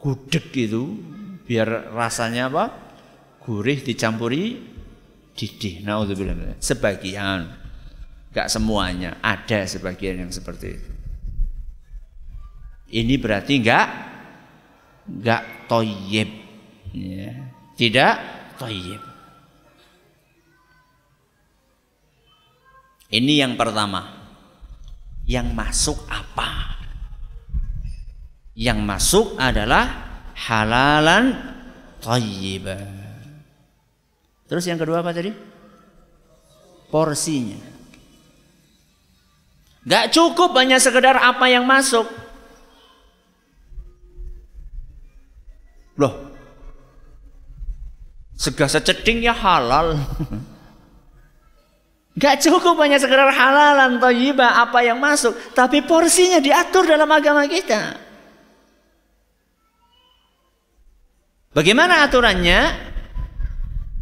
Gudeg 0.00 0.48
itu 0.52 0.96
biar 1.44 1.92
rasanya 1.92 2.48
apa? 2.50 2.64
Gurih 3.44 3.78
dicampuri 3.80 4.58
didih. 5.36 5.84
Nauzubillah. 5.84 6.58
Sebagian. 6.58 7.46
Enggak 8.32 8.48
semuanya, 8.52 9.16
ada 9.22 9.64
sebagian 9.64 10.26
yang 10.26 10.32
seperti 10.32 10.66
itu. 10.76 10.95
Ini 12.86 13.14
berarti 13.18 13.58
enggak 13.58 13.86
enggak 15.10 15.42
toyib. 15.66 16.30
Ya. 16.94 17.32
Tidak 17.74 18.14
toyib. 18.56 19.02
Ini 23.10 23.32
yang 23.46 23.54
pertama. 23.54 24.14
Yang 25.26 25.48
masuk 25.58 25.98
apa? 26.06 26.78
Yang 28.54 28.78
masuk 28.86 29.26
adalah 29.36 30.06
halalan 30.38 31.34
toyibah. 31.98 32.86
Terus 34.46 34.64
yang 34.70 34.78
kedua 34.78 35.02
apa 35.02 35.10
tadi? 35.10 35.34
Porsinya. 36.86 37.58
Gak 39.86 40.14
cukup 40.14 40.54
hanya 40.58 40.78
sekedar 40.78 41.18
apa 41.18 41.46
yang 41.50 41.66
masuk. 41.66 42.06
Loh, 45.96 46.12
segala 48.36 48.68
seceding 48.68 49.24
ya 49.24 49.32
halal. 49.32 49.96
Gak 52.16 52.40
cukup 52.48 52.80
hanya 52.80 52.96
sekedar 52.96 53.28
halalan 53.28 54.00
toyibah 54.00 54.64
apa 54.64 54.80
yang 54.80 54.96
masuk. 54.96 55.36
Tapi 55.52 55.84
porsinya 55.84 56.40
diatur 56.40 56.88
dalam 56.88 57.08
agama 57.12 57.44
kita. 57.44 58.00
Bagaimana 61.52 62.08
aturannya? 62.08 62.88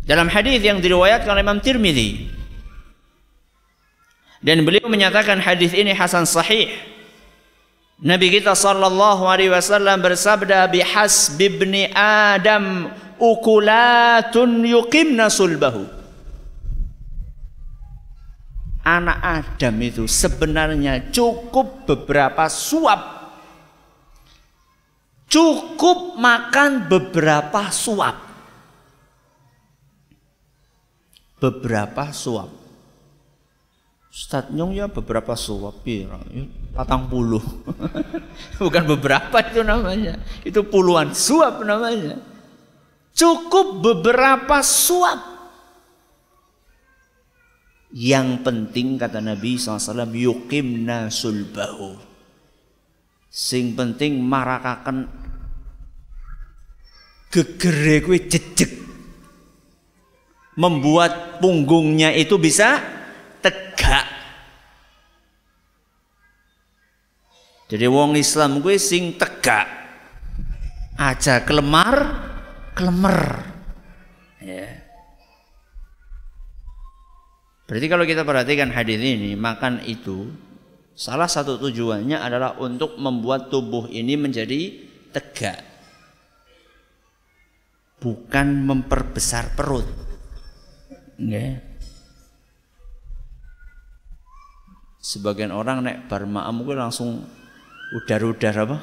Dalam 0.06 0.30
hadis 0.30 0.62
yang 0.62 0.78
diriwayatkan 0.78 1.26
oleh 1.26 1.42
Imam 1.42 1.58
Tirmidzi. 1.58 2.30
Dan 4.44 4.62
beliau 4.62 4.86
menyatakan 4.86 5.42
hadis 5.42 5.74
ini 5.74 5.90
hasan 5.90 6.22
sahih. 6.22 6.70
Nabi 8.02 8.26
kita 8.26 8.58
sallallahu 8.58 9.22
alaihi 9.22 9.54
wasallam 9.54 10.02
bersabda 10.02 10.66
bihas 10.66 11.30
bibni 11.38 11.86
Adam 11.94 12.90
ukulatun 13.22 14.66
yuqimna 14.66 15.30
sulbahu. 15.30 15.86
Anak 18.84 19.18
Adam 19.22 19.74
itu 19.80 20.04
sebenarnya 20.10 21.08
cukup 21.14 21.86
beberapa 21.86 22.50
suap. 22.50 23.00
Cukup 25.30 26.20
makan 26.20 26.90
beberapa 26.90 27.72
suap. 27.72 28.16
Beberapa 31.40 32.12
suap. 32.12 32.63
Ustaz 34.14 34.46
Nyong 34.54 34.78
ya 34.78 34.86
beberapa 34.86 35.34
suap 35.34 35.82
ya, 35.82 36.06
patang 36.70 37.10
puluh. 37.10 37.42
Bukan 38.62 38.86
beberapa 38.86 39.42
itu 39.42 39.66
namanya. 39.66 40.22
Itu 40.46 40.62
puluhan 40.70 41.10
suap 41.10 41.66
namanya. 41.66 42.22
Cukup 43.10 43.82
beberapa 43.82 44.62
suap. 44.62 45.18
Yang 47.90 48.46
penting 48.46 49.02
kata 49.02 49.18
Nabi 49.18 49.58
SAW 49.58 50.06
yukimna 50.14 51.10
sulbahu. 51.10 51.98
Sing 53.26 53.74
penting 53.74 54.22
marakakan 54.22 55.10
gegere 57.34 57.98
jejek. 58.30 58.78
Membuat 60.54 61.42
punggungnya 61.42 62.14
itu 62.14 62.38
bisa 62.38 62.93
tegak. 63.44 64.06
Jadi 67.68 67.84
wong 67.84 68.16
Islam 68.16 68.64
gue 68.64 68.80
sing 68.80 69.20
tegak. 69.20 69.68
Aja 70.96 71.44
kelemar, 71.44 71.96
kelemer. 72.72 73.44
Ya. 74.40 74.84
Berarti 77.64 77.86
kalau 77.88 78.04
kita 78.04 78.22
perhatikan 78.22 78.70
hadis 78.70 79.00
ini, 79.00 79.34
makan 79.34 79.82
itu 79.88 80.30
salah 80.94 81.26
satu 81.26 81.58
tujuannya 81.58 82.20
adalah 82.20 82.60
untuk 82.62 82.94
membuat 83.00 83.50
tubuh 83.50 83.90
ini 83.90 84.14
menjadi 84.14 84.86
tegak. 85.10 85.58
Bukan 87.98 88.46
memperbesar 88.68 89.56
perut. 89.56 89.88
Okay. 91.18 91.73
Sebagian 95.04 95.52
orang 95.52 95.84
nek 95.84 96.08
bar 96.08 96.24
ma'am 96.24 96.64
gue 96.64 96.72
langsung 96.72 97.28
udar-udar 97.92 98.56
apa? 98.64 98.80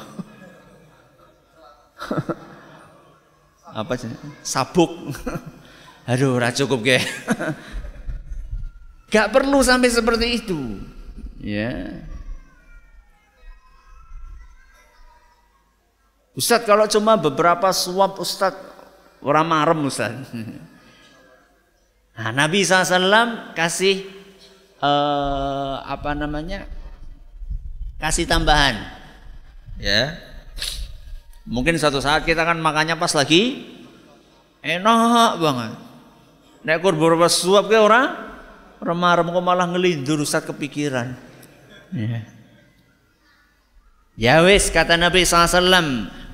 apa 3.82 3.94
sih? 3.98 4.14
Sabuk. 4.46 5.18
Aduh, 6.14 6.38
ora 6.38 6.54
cukup 6.54 6.86
ke. 6.86 7.02
Gak 9.14 9.34
perlu 9.34 9.66
sampai 9.66 9.90
seperti 9.90 10.46
itu. 10.46 10.78
Ya. 11.42 12.06
Ustadz 16.38 16.70
kalau 16.70 16.86
cuma 16.86 17.18
beberapa 17.18 17.74
suap 17.74 18.22
Ustadz 18.22 18.62
orang 19.26 19.50
marem 19.50 19.90
Ustadz. 19.90 20.30
Nah, 22.14 22.30
Nabi 22.30 22.62
SAW 22.62 23.58
kasih 23.58 24.21
uh, 24.82 25.86
apa 25.86 26.12
namanya 26.18 26.66
kasih 28.02 28.26
tambahan. 28.26 28.82
Ya. 29.78 30.18
Mungkin 31.46 31.78
suatu 31.78 32.02
saat 32.02 32.26
kita 32.26 32.46
kan 32.46 32.58
makannya 32.58 32.98
pas 32.98 33.14
lagi 33.14 33.66
enak 34.62 35.42
banget. 35.42 35.72
Nek 36.62 36.78
kur 36.86 36.94
beberapa 36.94 37.26
suap 37.26 37.70
ke 37.70 37.78
orang 37.78 38.14
remar 38.82 39.22
kok 39.26 39.42
malah 39.42 39.70
ngelindur 39.70 40.22
saat 40.26 40.46
kepikiran. 40.46 41.18
Ya. 41.94 42.20
Ya 44.20 44.36
wis 44.46 44.70
kata 44.70 45.02
Nabi 45.02 45.26
SAW 45.26 45.58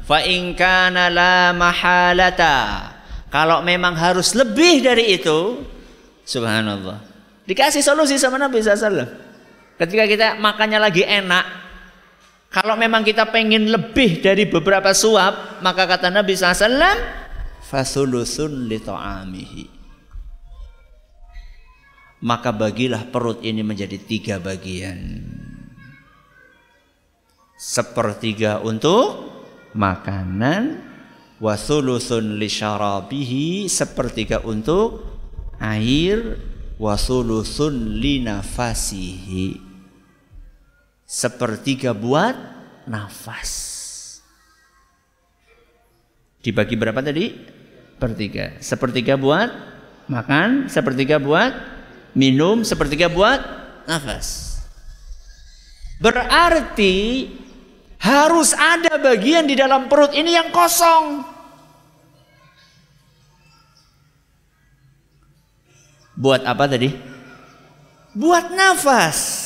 fa 0.03 0.19
in 0.27 0.55
kana 0.59 1.07
la 1.07 1.55
mahalata. 1.55 2.91
Kalau 3.31 3.63
memang 3.63 3.95
harus 3.95 4.35
lebih 4.35 4.83
dari 4.83 5.19
itu 5.19 5.63
subhanallah 6.23 7.06
Dikasih 7.47 7.79
solusi 7.79 8.19
sama 8.19 8.35
Nabi 8.35 8.59
SAW. 8.59 9.07
Ketika 9.79 10.03
kita 10.03 10.27
makannya 10.35 10.83
lagi 10.83 11.07
enak, 11.07 11.45
kalau 12.51 12.75
memang 12.75 13.07
kita 13.07 13.31
pengen 13.31 13.71
lebih 13.71 14.19
dari 14.19 14.43
beberapa 14.51 14.91
suap, 14.91 15.63
maka 15.63 15.87
kata 15.87 16.11
Nabi 16.11 16.35
SAW, 16.35 16.75
fasulusun 17.63 18.67
li 18.67 18.79
ta'amihi. 18.83 19.65
Maka 22.17 22.49
bagilah 22.49 23.07
perut 23.13 23.45
ini 23.45 23.61
menjadi 23.61 23.95
tiga 24.01 24.41
bagian. 24.41 25.23
Sepertiga 27.55 28.59
untuk 28.59 29.29
makanan, 29.77 30.81
wasulusun 31.37 32.41
li 32.41 32.49
syarabihi, 32.49 33.69
sepertiga 33.69 34.41
untuk 34.41 35.05
air, 35.61 36.41
wasulusun 36.77 37.97
linafasihi 37.97 39.57
sepertiga 41.03 41.91
buat 41.91 42.33
nafas. 42.85 43.51
Dibagi 46.41 46.79
berapa 46.79 47.01
tadi? 47.03 47.33
Pertiga 47.97 48.55
sepertiga 48.61 49.17
buat 49.17 49.49
makan 50.05 50.69
sepertiga 50.69 51.17
buat 51.17 51.51
minum 52.13 52.61
sepertiga 52.61 53.09
buat 53.09 53.41
nafas. 53.89 54.61
Berarti 55.97 57.25
Harus 57.97 58.53
ada 58.53 59.01
bagian 59.01 59.49
di 59.49 59.57
dalam 59.57 59.89
perut 59.89 60.13
ini 60.13 60.37
yang 60.37 60.53
kosong. 60.53 61.25
Buat 66.17 66.49
apa 66.49 66.65
tadi? 66.65 66.89
Buat 68.17 68.49
nafas. 68.57 69.45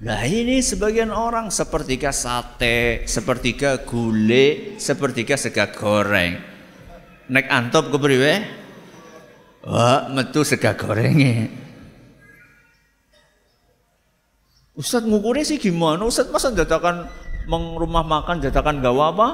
Nah 0.00 0.24
ini 0.28 0.60
sebagian 0.60 1.08
orang 1.08 1.48
sepertiga 1.48 2.12
sate, 2.12 3.04
sepertiga 3.08 3.80
gulai, 3.84 4.76
sepertiga 4.76 5.40
sega 5.40 5.72
goreng. 5.72 6.36
Nek 7.32 7.46
antop 7.48 7.88
kepriwe? 7.88 8.32
Wah, 9.64 10.08
metu 10.12 10.44
sega 10.44 10.76
gorengnya. 10.76 11.52
Ustadz 14.76 15.04
ngukurnya 15.04 15.44
sih 15.44 15.60
gimana? 15.60 16.08
Ustadz 16.08 16.32
masa 16.32 16.48
dadakan 16.52 17.04
meng 17.44 17.76
rumah 17.76 18.00
makan 18.00 18.40
dadakan 18.40 18.80
gawa 18.80 19.12
apa? 19.12 19.28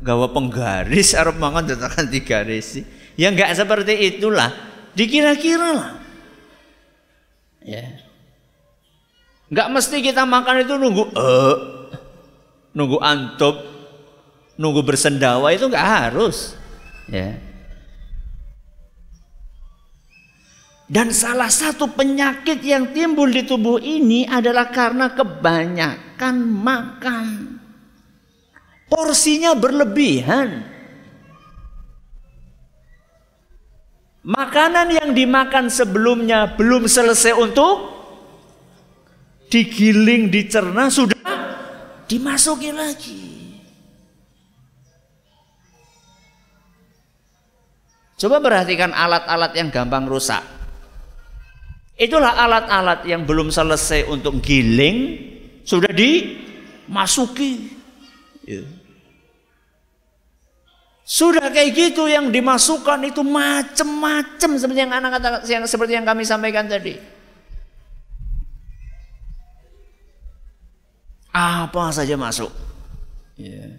Gawa 0.00 0.32
penggaris, 0.32 1.12
arab 1.12 1.36
makan 1.36 1.68
dadakan 1.68 2.08
tiga 2.08 2.40
garis. 2.40 2.80
Ya 3.16 3.28
enggak 3.28 3.52
seperti 3.52 4.16
itulah. 4.16 4.52
Dikira-kira 4.96 5.68
lah. 5.72 5.92
Ya. 7.62 8.00
Enggak 9.52 9.68
mesti 9.68 9.96
kita 10.00 10.24
makan 10.24 10.64
itu 10.64 10.74
nunggu 10.80 11.04
eh 11.12 11.56
nunggu 12.72 12.98
antop, 13.04 13.60
nunggu 14.56 14.80
bersendawa 14.80 15.52
itu 15.52 15.68
enggak 15.68 15.88
harus. 16.08 16.56
Ya. 17.08 17.36
Dan 20.92 21.08
salah 21.08 21.48
satu 21.48 21.88
penyakit 21.88 22.60
yang 22.60 22.92
timbul 22.92 23.32
di 23.32 23.48
tubuh 23.48 23.80
ini 23.80 24.28
adalah 24.28 24.68
karena 24.68 25.08
kebanyakan 25.16 26.36
makan. 26.44 27.26
Porsinya 28.92 29.56
berlebihan. 29.56 30.71
Makanan 34.22 34.94
yang 34.94 35.10
dimakan 35.18 35.66
sebelumnya 35.66 36.54
belum 36.54 36.86
selesai 36.86 37.34
untuk 37.34 37.90
digiling, 39.50 40.30
dicerna, 40.30 40.86
sudah 40.86 41.18
dimasuki 42.06 42.70
lagi. 42.70 43.22
Coba 48.14 48.38
perhatikan 48.38 48.94
alat-alat 48.94 49.58
yang 49.58 49.74
gampang 49.74 50.06
rusak. 50.06 50.46
Itulah 51.98 52.38
alat-alat 52.38 53.02
yang 53.02 53.26
belum 53.26 53.50
selesai 53.50 54.06
untuk 54.06 54.38
giling, 54.38 55.18
sudah 55.66 55.90
dimasuki. 55.90 57.74
Ya. 58.46 58.62
Sudah 61.12 61.52
kayak 61.52 61.76
gitu 61.76 62.08
yang 62.08 62.32
dimasukkan 62.32 63.04
itu 63.04 63.20
macam-macam 63.20 64.50
seperti 64.56 64.80
yang 64.80 64.96
anak 64.96 65.20
kata 65.20 65.28
yang 65.44 65.68
seperti 65.68 65.92
yang 65.92 66.08
kami 66.08 66.24
sampaikan 66.24 66.64
tadi. 66.64 66.96
Apa 71.28 71.92
saja 71.92 72.16
masuk. 72.16 72.48
Ya. 73.36 73.76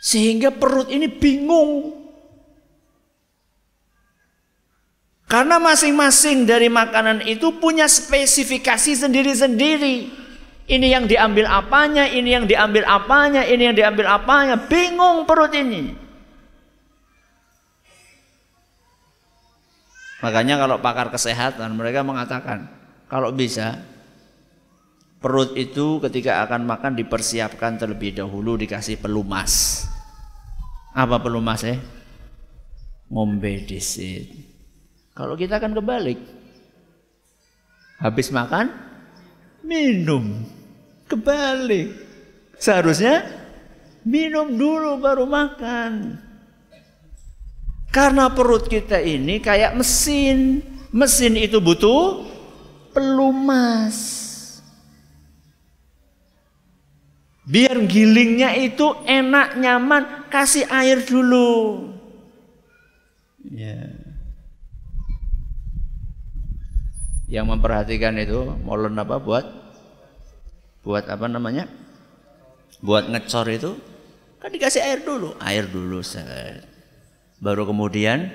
Sehingga 0.00 0.48
perut 0.48 0.88
ini 0.88 1.12
bingung. 1.12 1.92
Karena 5.28 5.60
masing-masing 5.60 6.48
dari 6.48 6.72
makanan 6.72 7.28
itu 7.28 7.60
punya 7.60 7.84
spesifikasi 7.84 8.96
sendiri-sendiri. 8.96 10.19
Ini 10.70 10.86
yang 10.86 11.10
diambil 11.10 11.50
apanya, 11.50 12.06
ini 12.06 12.30
yang 12.30 12.46
diambil 12.46 12.86
apanya, 12.86 13.42
ini 13.42 13.66
yang 13.66 13.74
diambil 13.74 14.06
apanya. 14.06 14.54
Bingung 14.70 15.26
perut 15.26 15.50
ini. 15.50 15.98
Makanya 20.22 20.62
kalau 20.62 20.78
pakar 20.78 21.10
kesehatan 21.10 21.74
mereka 21.74 22.06
mengatakan 22.06 22.70
kalau 23.10 23.34
bisa 23.34 23.82
Perut 25.20 25.52
itu 25.52 26.00
ketika 26.00 26.40
akan 26.48 26.64
makan 26.64 26.96
dipersiapkan 26.96 27.76
terlebih 27.76 28.16
dahulu 28.16 28.56
dikasih 28.56 28.96
pelumas. 28.96 29.84
Apa 30.96 31.20
pelumas 31.20 31.60
eh? 31.68 31.76
Ngombe 33.12 33.68
disit. 33.68 34.32
Kalau 35.12 35.36
kita 35.36 35.60
akan 35.60 35.76
kebalik. 35.76 36.16
Habis 38.00 38.32
makan 38.32 38.72
minum. 39.60 40.40
Kebalik. 41.10 41.90
Seharusnya 42.54 43.26
minum 44.06 44.54
dulu 44.54 45.02
baru 45.02 45.26
makan. 45.26 46.22
Karena 47.90 48.30
perut 48.30 48.70
kita 48.70 49.02
ini 49.02 49.42
kayak 49.42 49.74
mesin. 49.74 50.62
Mesin 50.94 51.34
itu 51.34 51.58
butuh 51.58 52.26
pelumas. 52.94 54.18
Biar 57.50 57.74
gilingnya 57.90 58.54
itu 58.54 58.94
enak, 59.02 59.58
nyaman, 59.58 60.30
kasih 60.30 60.70
air 60.70 61.02
dulu. 61.02 61.90
Ya. 63.50 63.90
Yang 67.26 67.46
memperhatikan 67.50 68.14
itu 68.22 68.54
molen 68.62 68.94
apa 68.98 69.18
buat 69.18 69.69
buat 70.84 71.04
apa 71.08 71.26
namanya? 71.28 71.68
Buat 72.80 73.12
ngecor 73.12 73.46
itu 73.52 73.76
kan 74.40 74.48
dikasih 74.48 74.80
air 74.80 75.00
dulu, 75.04 75.36
air 75.40 75.68
dulu. 75.68 76.00
Baru 77.40 77.68
kemudian 77.68 78.32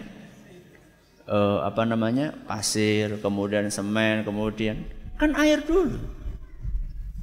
uh, 1.25 1.65
apa 1.65 1.86
namanya? 1.86 2.34
pasir, 2.45 3.17
kemudian 3.21 3.69
semen, 3.73 4.21
kemudian 4.21 4.86
kan 5.17 5.34
air 5.38 5.65
dulu. 5.65 5.97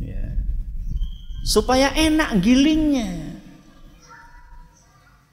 Ya 0.03 0.43
supaya 1.43 1.91
enak 1.93 2.39
gilingnya. 2.39 3.35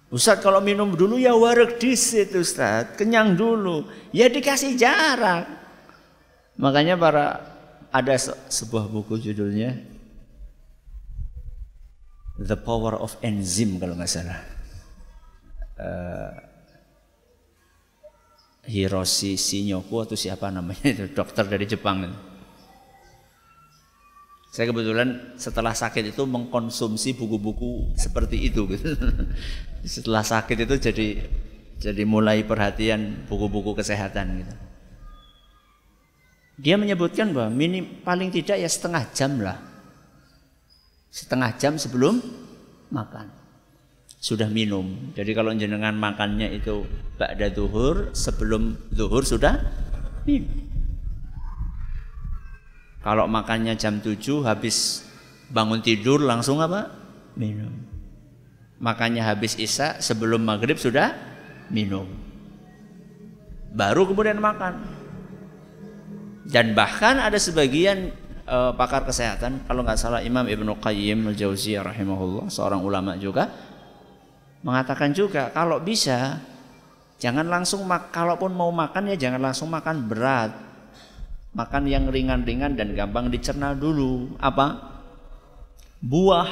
Ustadz 0.09 0.41
kalau 0.41 0.57
minum 0.57 0.97
dulu 0.97 1.21
ya 1.21 1.37
warek 1.37 1.77
disit 1.77 2.33
Ustadz, 2.33 2.97
kenyang 2.97 3.37
dulu. 3.37 3.85
Ya 4.09 4.25
dikasih 4.25 4.73
jarak. 4.73 5.45
Makanya 6.57 6.97
para 6.97 7.45
ada 7.89 8.15
sebuah 8.49 8.85
buku 8.89 9.17
judulnya 9.17 9.77
The 12.39 12.55
Power 12.55 12.95
of 12.95 13.19
Enzyme 13.19 13.81
kalau 13.81 13.99
nggak 13.99 14.11
salah. 14.11 14.39
Uh, 15.79 16.31
Hiroshi 18.69 19.39
Shinyoku 19.39 19.95
atau 20.03 20.13
siapa 20.13 20.51
namanya 20.53 20.85
itu 20.85 21.09
dokter 21.09 21.47
dari 21.47 21.65
Jepang 21.65 22.05
saya 24.49 24.65
kebetulan 24.73 25.37
setelah 25.37 25.77
sakit 25.77 26.09
itu 26.09 26.25
mengkonsumsi 26.25 27.13
buku-buku 27.13 27.93
seperti 27.93 28.49
itu. 28.49 28.65
Gitu. 28.65 28.97
setelah 29.85 30.25
sakit 30.25 30.65
itu 30.65 30.75
jadi 30.89 31.07
jadi 31.79 32.03
mulai 32.03 32.41
perhatian 32.43 33.29
buku-buku 33.29 33.77
kesehatan 33.77 34.43
gitu. 34.43 34.55
Dia 36.59 36.75
menyebutkan 36.75 37.31
bahwa 37.31 37.55
minim 37.55 38.03
paling 38.03 38.35
tidak 38.35 38.59
ya 38.59 38.67
setengah 38.67 39.07
jam 39.15 39.39
lah. 39.39 39.55
Setengah 41.07 41.55
jam 41.55 41.79
sebelum 41.79 42.19
makan. 42.91 43.31
Sudah 44.19 44.51
minum. 44.51 45.15
Jadi 45.15 45.31
kalau 45.31 45.55
jenengan 45.55 45.95
makannya 45.95 46.51
itu 46.51 46.83
ba'da 47.15 47.47
duhur, 47.47 48.11
sebelum 48.11 48.75
duhur 48.91 49.23
sudah 49.23 49.55
minum. 50.27 50.67
Kalau 52.99 53.31
makannya 53.31 53.79
jam 53.79 54.03
7 54.03 54.43
habis 54.43 55.07
bangun 55.47 55.79
tidur 55.79 56.19
langsung 56.19 56.59
apa? 56.59 56.91
Minum. 57.39 57.71
Makannya 58.83 59.23
habis 59.23 59.55
isya 59.55 60.03
sebelum 60.03 60.43
maghrib 60.43 60.75
sudah 60.75 61.15
minum. 61.71 62.11
Baru 63.71 64.03
kemudian 64.03 64.43
makan. 64.43 64.98
Dan 66.49 66.73
bahkan 66.73 67.21
ada 67.21 67.37
sebagian 67.37 68.09
uh, 68.49 68.73
pakar 68.73 69.05
kesehatan, 69.05 69.69
kalau 69.69 69.85
nggak 69.85 70.01
salah 70.01 70.25
Imam 70.25 70.49
Ibnu 70.49 70.81
Qayyim 70.81 71.29
al-Jauziyah 71.29 71.85
rahimahullah, 71.85 72.49
seorang 72.49 72.81
ulama 72.81 73.13
juga 73.21 73.53
mengatakan 74.59 75.15
juga 75.15 75.53
kalau 75.55 75.79
bisa 75.79 76.41
jangan 77.15 77.47
langsung 77.47 77.85
mak 77.87 78.11
kalaupun 78.11 78.51
mau 78.51 78.67
makan 78.75 79.15
ya 79.15 79.29
jangan 79.29 79.39
langsung 79.39 79.71
makan 79.71 80.03
berat 80.03 80.51
Makan 81.49 81.89
yang 81.89 82.05
ringan-ringan 82.13 82.77
dan 82.77 82.93
gampang 82.93 83.33
dicerna 83.33 83.73
dulu. 83.73 84.37
Apa? 84.37 85.01
Buah. 85.97 86.49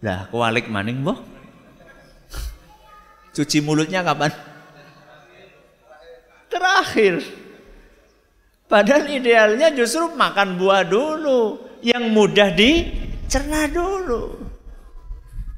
Lah, 0.00 0.28
kualik 0.32 0.72
maning, 0.72 1.04
boh. 1.04 1.20
Cuci 3.36 3.60
mulutnya 3.60 4.00
kapan? 4.00 4.32
Terakhir. 6.48 7.43
Padahal 8.64 9.04
idealnya 9.12 9.68
justru 9.76 10.08
makan 10.16 10.56
buah 10.56 10.88
dulu, 10.88 11.60
yang 11.84 12.08
mudah 12.08 12.48
dicerna 12.56 13.68
dulu. 13.68 14.40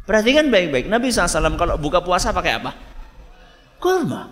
Perhatikan 0.06 0.50
baik-baik. 0.50 0.90
Nabi 0.90 1.10
SAW 1.10 1.58
kalau 1.58 1.78
buka 1.78 2.02
puasa 2.02 2.34
pakai 2.34 2.58
apa? 2.58 2.70
Kurma. 3.78 4.30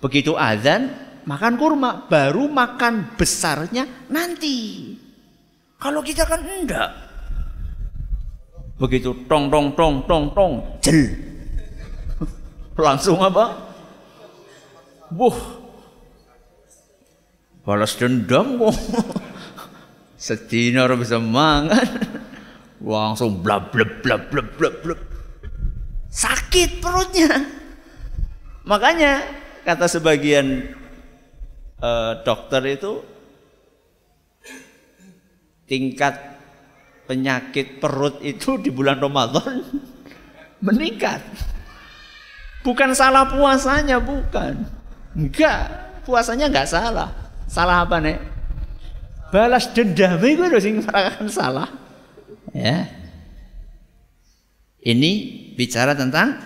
Begitu 0.00 0.36
azan, 0.36 0.92
makan 1.24 1.56
kurma. 1.56 2.08
Baru 2.08 2.48
makan 2.48 3.16
besarnya 3.16 3.88
nanti. 4.08 4.92
Kalau 5.80 6.00
kita 6.04 6.28
kan 6.28 6.40
enggak. 6.44 6.90
Begitu 8.80 9.14
tong 9.28 9.52
tong 9.52 9.76
tong 9.76 10.04
tong 10.08 10.24
tong, 10.32 10.52
jel. 10.82 11.12
Langsung 12.88 13.20
apa? 13.20 13.71
Buh. 15.12 15.38
Balas 17.62 17.94
dendam 17.94 18.58
kok. 18.58 18.74
Sedina 20.24 20.88
orang 20.88 21.02
bisa 21.04 21.20
mangan. 21.20 21.86
Langsung 22.82 23.38
blab 23.44 23.70
blab 23.70 24.02
blab 24.02 24.32
blab 24.32 24.48
blab 24.58 24.74
blab. 24.82 25.00
Sakit 26.10 26.82
perutnya. 26.82 27.30
Makanya 28.66 29.22
kata 29.62 29.86
sebagian 29.86 30.74
uh, 31.78 32.22
dokter 32.26 32.62
itu 32.66 33.02
tingkat 35.66 36.18
penyakit 37.06 37.78
perut 37.78 38.18
itu 38.22 38.58
di 38.58 38.70
bulan 38.70 38.98
Ramadan 38.98 39.62
meningkat. 40.66 41.22
Bukan 42.62 42.94
salah 42.94 43.26
puasanya, 43.26 43.98
bukan. 43.98 44.81
Enggak, 45.12 45.60
puasanya 46.08 46.48
enggak 46.48 46.68
salah. 46.70 47.12
Salah 47.48 47.84
apa 47.84 48.00
nih? 48.00 48.32
balas 49.32 49.72
dendam 49.72 50.20
itu 50.20 50.44
lho 50.44 50.60
sing 50.60 50.84
salah. 51.32 51.72
Ya. 52.52 52.84
Ini 54.84 55.12
bicara 55.56 55.96
tentang 55.96 56.36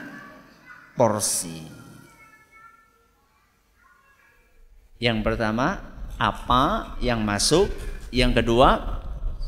porsi. 0.94 1.66
Yang 5.02 5.18
pertama, 5.26 5.76
apa 6.16 6.94
yang 7.02 7.20
masuk? 7.26 7.68
Yang 8.14 8.40
kedua, 8.40 8.70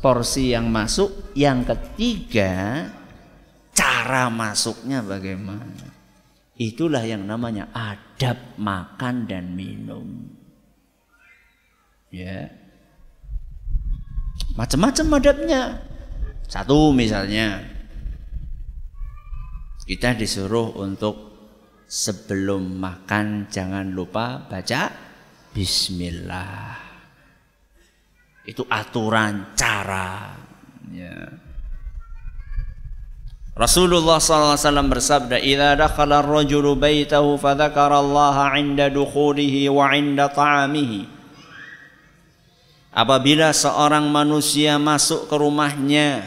porsi 0.03 0.53
yang 0.53 0.69
masuk. 0.69 1.33
Yang 1.33 1.73
ketiga, 1.73 2.85
cara 3.73 4.29
masuknya 4.29 5.01
bagaimana? 5.01 5.88
Itulah 6.59 7.07
yang 7.07 7.23
namanya 7.23 7.71
adab 7.71 8.35
makan 8.59 9.23
dan 9.31 9.55
minum. 9.55 10.27
Ya. 12.11 12.51
Macam-macam 14.59 15.23
adabnya. 15.23 15.79
Satu 16.51 16.91
misalnya 16.91 17.63
kita 19.87 20.19
disuruh 20.19 20.75
untuk 20.83 21.15
sebelum 21.87 22.75
makan 22.75 23.47
jangan 23.47 23.95
lupa 23.95 24.43
baca 24.43 24.91
bismillah. 25.55 26.75
Itu 28.43 28.67
aturan 28.67 29.55
cara. 29.55 30.35
Ya. 30.91 31.48
Rasulullah 33.59 34.23
SAW 34.23 34.87
bersabda, 34.87 35.35
"Idza 35.35 35.75
dakhala 35.75 36.23
ar-rajulu 36.23 36.79
baitahu 36.79 37.35
fadzakara 37.35 37.99
Allah 37.99 38.55
'inda 38.55 38.87
dukhulihi 38.87 39.67
wa 39.67 39.91
'inda 39.91 40.31
ta'amihi." 40.31 41.03
Apabila 42.95 43.51
seorang 43.51 44.07
manusia 44.07 44.79
masuk 44.79 45.27
ke 45.27 45.35
rumahnya 45.35 46.23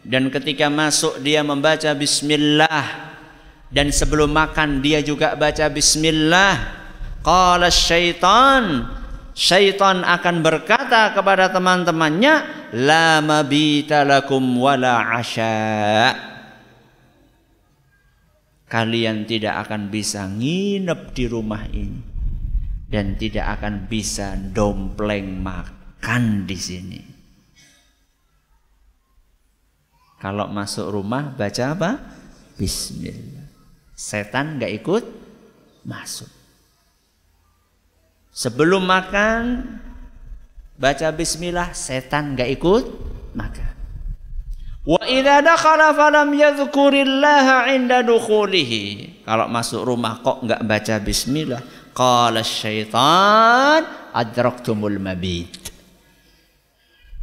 dan 0.00 0.32
ketika 0.32 0.72
masuk 0.72 1.20
dia 1.20 1.44
membaca 1.44 1.92
bismillah 1.92 3.12
dan 3.68 3.92
sebelum 3.92 4.32
makan 4.32 4.80
dia 4.80 5.04
juga 5.04 5.36
baca 5.36 5.68
bismillah 5.68 6.56
qala 7.22 7.70
syaitan 7.70 8.88
syaitan 9.30 10.02
akan 10.02 10.42
berkata 10.42 11.14
kepada 11.14 11.54
teman-temannya 11.54 12.34
la 12.74 13.22
mabita 13.22 14.02
lakum 14.02 14.42
wala 14.58 15.22
asya 15.22 16.31
kalian 18.72 19.28
tidak 19.28 19.68
akan 19.68 19.92
bisa 19.92 20.24
nginep 20.24 21.12
di 21.12 21.24
rumah 21.28 21.68
ini 21.68 22.00
dan 22.88 23.20
tidak 23.20 23.60
akan 23.60 23.84
bisa 23.84 24.32
dompleng 24.32 25.44
makan 25.44 26.48
di 26.48 26.56
sini. 26.56 27.00
Kalau 30.16 30.48
masuk 30.48 30.88
rumah 30.88 31.36
baca 31.36 31.64
apa? 31.76 32.00
Bismillah. 32.56 33.44
Setan 33.92 34.56
nggak 34.56 34.72
ikut 34.80 35.04
masuk. 35.84 36.30
Sebelum 38.32 38.88
makan 38.88 39.68
baca 40.80 41.12
bismillah, 41.12 41.76
setan 41.76 42.32
nggak 42.32 42.50
ikut 42.56 42.84
makan. 43.36 43.71
Wa 44.82 44.98
idza 45.06 45.46
dakhala 45.46 45.94
falam 45.94 46.34
yadhkurillaha 46.34 47.70
'inda 47.70 48.02
dukhulihi. 48.02 49.22
Kalau 49.22 49.46
masuk 49.46 49.86
rumah 49.86 50.18
kok 50.18 50.42
nggak 50.42 50.62
baca 50.66 50.94
bismillah, 50.98 51.62
qala 51.94 52.42
syaitan 52.42 53.86
adraktumul 54.10 54.98
mabit. 54.98 55.70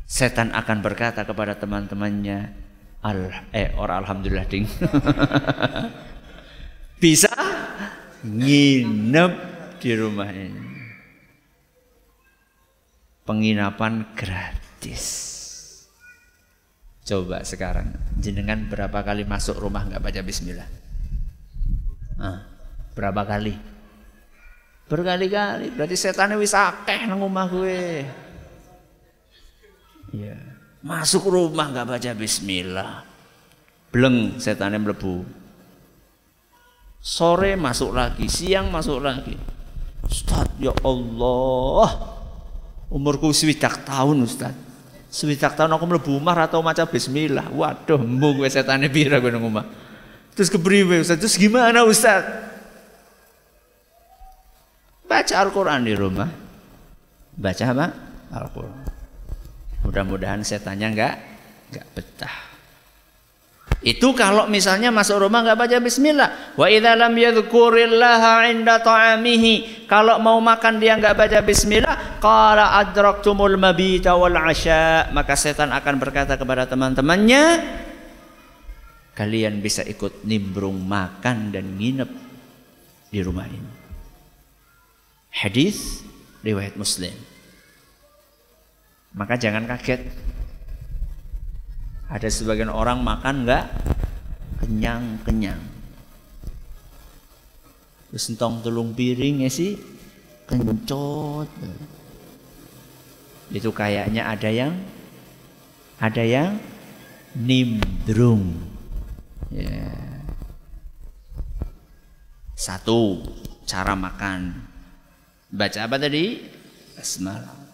Setan 0.07 0.55
akan 0.55 0.77
berkata 0.79 1.27
kepada 1.27 1.59
teman-temannya 1.59 2.39
al 3.03 3.27
eh 3.51 3.75
orang 3.75 4.07
alhamdulillah 4.07 4.47
ding. 4.47 4.63
Bisa 7.03 7.35
nginep 8.23 9.33
di 9.83 9.91
rumah 9.99 10.31
ini. 10.31 10.63
Penginapan 13.27 14.15
gratis 14.17 15.28
coba 17.09 17.41
sekarang 17.41 17.89
jenengan 18.21 18.69
berapa 18.69 19.01
kali 19.01 19.25
masuk 19.25 19.57
rumah 19.57 19.89
nggak 19.89 20.01
baca 20.05 20.21
Bismillah 20.21 20.69
ah, 22.21 22.45
berapa 22.93 23.25
kali 23.25 23.57
berkali-kali 24.85 25.73
berarti 25.73 25.95
setannya 25.97 26.37
wis 26.37 26.53
akeh 26.53 27.09
nang 27.09 27.25
omah 27.25 27.45
gue 27.49 28.05
Ya. 30.13 30.37
Masuk 30.79 31.27
rumah 31.27 31.69
nggak 31.69 31.87
baca 31.87 32.11
bismillah. 32.15 33.03
Bleng 33.89 34.39
setannya 34.39 34.79
melebu. 34.79 35.25
Sore 36.99 37.55
masuk 37.55 37.95
lagi, 37.95 38.27
siang 38.27 38.71
masuk 38.71 38.99
lagi. 38.99 39.35
Ustaz, 40.03 40.51
ya 40.59 40.73
Allah. 40.83 42.19
Umurku 42.89 43.31
swidak 43.31 43.85
tahun 43.85 44.25
Ustaz. 44.25 44.55
Swidak 45.09 45.57
tahun 45.57 45.73
aku 45.73 45.85
melebu 45.89 46.21
rumah 46.21 46.37
atau 46.37 46.61
maca 46.61 46.85
bismillah. 46.85 47.49
Waduh, 47.49 47.97
mbok 47.97 48.45
gue 48.45 48.49
setannya 48.49 48.93
pira 48.93 49.17
gue 49.17 49.33
nang 49.33 49.41
omah. 49.41 49.65
Terus 50.37 50.53
kepriwe 50.53 51.01
Ustaz? 51.01 51.17
Terus 51.17 51.35
gimana 51.35 51.81
Ustaz? 51.81 52.21
Baca 55.09 55.33
Al-Quran 55.41 55.81
di 55.81 55.93
rumah. 55.97 56.29
Baca 57.33 57.63
apa? 57.65 57.87
Al-Quran. 58.29 58.85
Mudah-mudahan 59.81 60.45
setannya 60.45 60.93
enggak 60.93 61.15
enggak 61.73 61.85
betah. 61.97 62.48
Itu 63.79 64.11
kalau 64.11 64.43
misalnya 64.51 64.91
masuk 64.91 65.23
rumah 65.23 65.39
enggak 65.39 65.55
baca 65.55 65.77
bismillah. 65.79 66.51
Wa 66.59 66.67
idza 66.67 66.99
lam 66.99 67.15
yadhkurillaha 67.15 68.51
'inda 68.51 68.83
ta'amihi. 68.83 69.87
Kalau 69.87 70.19
mau 70.19 70.35
makan 70.43 70.83
dia 70.83 70.99
enggak 70.99 71.15
baca 71.15 71.39
bismillah, 71.39 72.19
qala 72.19 72.75
adraktumul 72.75 73.55
mabita 73.55 74.19
wal 74.19 74.35
'asya. 74.35 75.15
Maka 75.15 75.39
setan 75.39 75.71
akan 75.71 75.95
berkata 75.95 76.35
kepada 76.35 76.67
teman-temannya, 76.67 77.43
kalian 79.15 79.63
bisa 79.63 79.87
ikut 79.87 80.27
nimbrung 80.27 80.83
makan 80.83 81.55
dan 81.55 81.79
nginep 81.79 82.11
di 83.15 83.19
rumah 83.23 83.47
ini. 83.47 83.71
Hadis 85.31 86.03
riwayat 86.43 86.75
Muslim. 86.75 87.15
Maka 89.15 89.39
jangan 89.39 89.63
kaget. 89.71 90.03
Ada 92.09 92.25
sebagian 92.25 92.73
orang 92.73 93.05
makan 93.05 93.45
enggak 93.45 93.69
kenyang-kenyang. 94.59 95.61
Terus 98.09 98.33
entong 98.33 98.65
telung 98.65 98.97
piring 98.97 99.45
ya 99.45 99.49
sih 99.53 99.77
kencot. 100.49 101.49
Itu 103.53 103.69
kayaknya 103.69 104.25
ada 104.25 104.49
yang 104.49 104.73
ada 106.01 106.23
yang 106.25 106.57
nimbrung. 107.37 108.57
Ya. 109.53 109.93
Satu, 112.57 113.21
cara 113.69 113.93
makan. 113.93 114.65
Baca 115.53 115.79
apa 115.85 115.95
tadi? 116.01 116.41
Basmalah. 116.97 117.68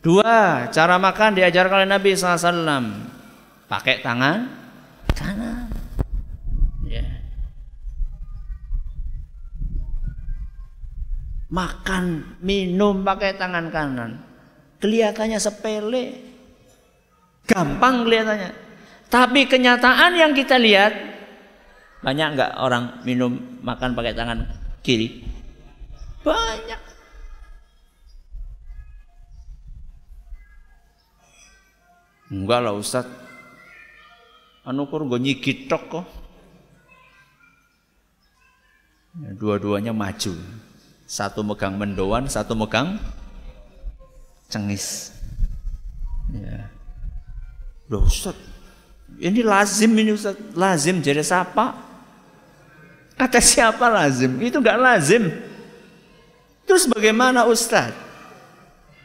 Dua, 0.00 0.64
cara 0.72 0.96
makan 0.96 1.36
diajarkan 1.36 1.84
oleh 1.84 1.90
Nabi 1.92 2.16
SAW. 2.16 3.12
Pakai 3.68 4.00
tangan 4.00 4.48
kanan. 5.12 5.68
Ya. 6.88 7.04
Makan, 11.52 12.04
minum 12.40 13.04
pakai 13.04 13.36
tangan 13.36 13.68
kanan. 13.68 14.24
Kelihatannya 14.80 15.36
sepele. 15.36 16.16
Gampang 17.44 18.08
kelihatannya. 18.08 18.50
Tapi 19.12 19.44
kenyataan 19.44 20.16
yang 20.16 20.32
kita 20.32 20.56
lihat 20.56 20.96
banyak 22.00 22.32
nggak 22.32 22.52
orang 22.56 23.04
minum 23.04 23.60
makan 23.60 23.92
pakai 23.92 24.16
tangan 24.16 24.48
kiri? 24.80 25.20
Banyak. 26.24 26.89
Enggak 32.30 32.62
lah 32.62 32.72
Ustaz. 32.78 33.06
Anu 34.62 34.86
kur 34.86 35.02
gue 35.02 35.18
nyigit 35.18 35.66
kok. 35.66 36.06
Ya, 39.18 39.30
dua-duanya 39.34 39.90
maju. 39.90 40.38
Satu 41.10 41.42
megang 41.42 41.74
mendoan, 41.74 42.30
satu 42.30 42.54
megang 42.54 43.02
cengis. 44.46 45.10
Ya. 46.30 46.70
Loh 47.90 48.06
Ustaz, 48.06 48.38
ini 49.18 49.42
lazim 49.42 49.90
ini 49.98 50.14
Ustaz. 50.14 50.38
Lazim 50.54 51.02
jadi 51.02 51.26
siapa? 51.26 51.74
Kata 53.18 53.42
siapa 53.42 53.90
lazim? 53.90 54.38
Itu 54.38 54.62
enggak 54.62 54.78
lazim. 54.78 55.26
Terus 56.62 56.86
bagaimana 56.86 57.50
Ustaz? 57.50 57.90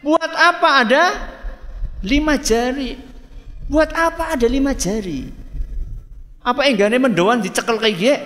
Buat 0.05 0.29
apa 0.29 0.69
ada 0.85 1.03
lima 2.05 2.37
jari? 2.37 3.14
Buat 3.65 3.97
apa 3.97 4.37
ada 4.37 4.45
lima 4.45 4.77
jari? 4.77 5.25
Apa 6.45 6.69
enggaknya 6.69 7.01
mendoan 7.01 7.41
dicekel 7.41 7.81
kayak 7.81 7.97
gini? 7.97 8.17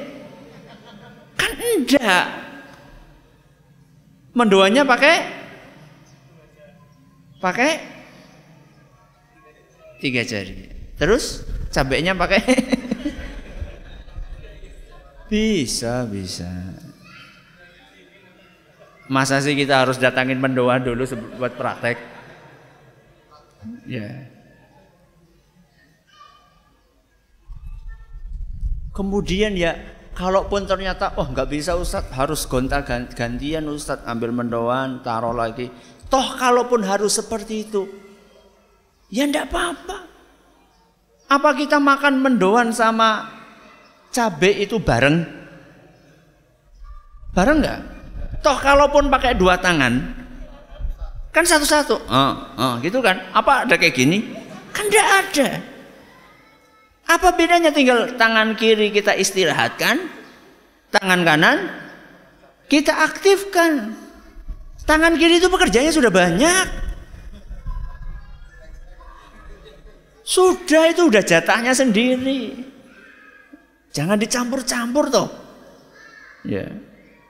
Kan 1.39 1.51
enggak. 1.55 2.25
Mendoannya 4.35 4.83
pakai 4.83 5.15
pakai 7.39 7.71
tiga 10.03 10.27
jari. 10.27 10.67
Terus 10.99 11.47
cabenya 11.71 12.11
pakai 12.11 12.43
bisa 15.31 16.03
bisa. 16.11 16.51
Masa 19.07 19.39
sih 19.39 19.55
kita 19.55 19.87
harus 19.87 19.95
datangin 19.95 20.43
mendoan 20.43 20.83
dulu 20.83 21.07
buat 21.39 21.55
praktek? 21.55 21.95
Ya. 23.87 24.03
Yeah. 24.03 24.38
Kemudian 28.99 29.55
ya 29.55 29.79
kalaupun 30.11 30.67
ternyata 30.67 31.15
oh 31.15 31.23
nggak 31.23 31.47
bisa 31.47 31.79
Ustadz 31.79 32.11
harus 32.11 32.43
gonta 32.43 32.83
gantian 33.15 33.63
Ustadz 33.71 34.03
ambil 34.03 34.35
mendoan 34.35 34.99
taruh 34.99 35.31
lagi. 35.31 35.71
Toh 36.11 36.35
kalaupun 36.35 36.83
harus 36.83 37.15
seperti 37.15 37.63
itu 37.63 37.87
ya 39.07 39.23
ndak 39.23 39.47
apa-apa. 39.47 40.03
Apa 41.31 41.49
kita 41.55 41.79
makan 41.79 42.19
mendoan 42.19 42.75
sama 42.75 43.31
cabai 44.11 44.67
itu 44.67 44.83
bareng? 44.83 45.23
Bareng 47.31 47.63
nggak? 47.63 47.79
Toh 48.43 48.57
kalaupun 48.59 49.07
pakai 49.07 49.31
dua 49.39 49.63
tangan 49.63 49.95
kan 51.31 51.47
satu-satu. 51.47 52.03
Oh, 52.03 52.33
oh, 52.59 52.73
gitu 52.83 52.99
kan? 52.99 53.31
Apa 53.31 53.63
ada 53.63 53.79
kayak 53.79 53.95
gini? 53.95 54.27
Kan 54.75 54.91
ndak 54.91 55.07
ada. 55.23 55.78
Apa 57.09 57.33
bedanya 57.33 57.73
tinggal 57.73 58.13
tangan 58.21 58.53
kiri 58.53 58.93
kita 58.93 59.17
istirahatkan, 59.17 59.97
tangan 60.93 61.25
kanan 61.25 61.57
kita 62.69 62.93
aktifkan. 62.93 63.97
Tangan 64.85 65.17
kiri 65.17 65.41
itu 65.41 65.49
pekerjaannya 65.49 65.93
sudah 65.93 66.13
banyak. 66.13 66.67
Sudah 70.21 70.93
itu 70.93 71.09
udah 71.09 71.25
jatahnya 71.25 71.73
sendiri. 71.73 72.53
Jangan 73.89 74.21
dicampur-campur 74.21 75.09
toh. 75.09 75.29
Ya. 76.45 76.69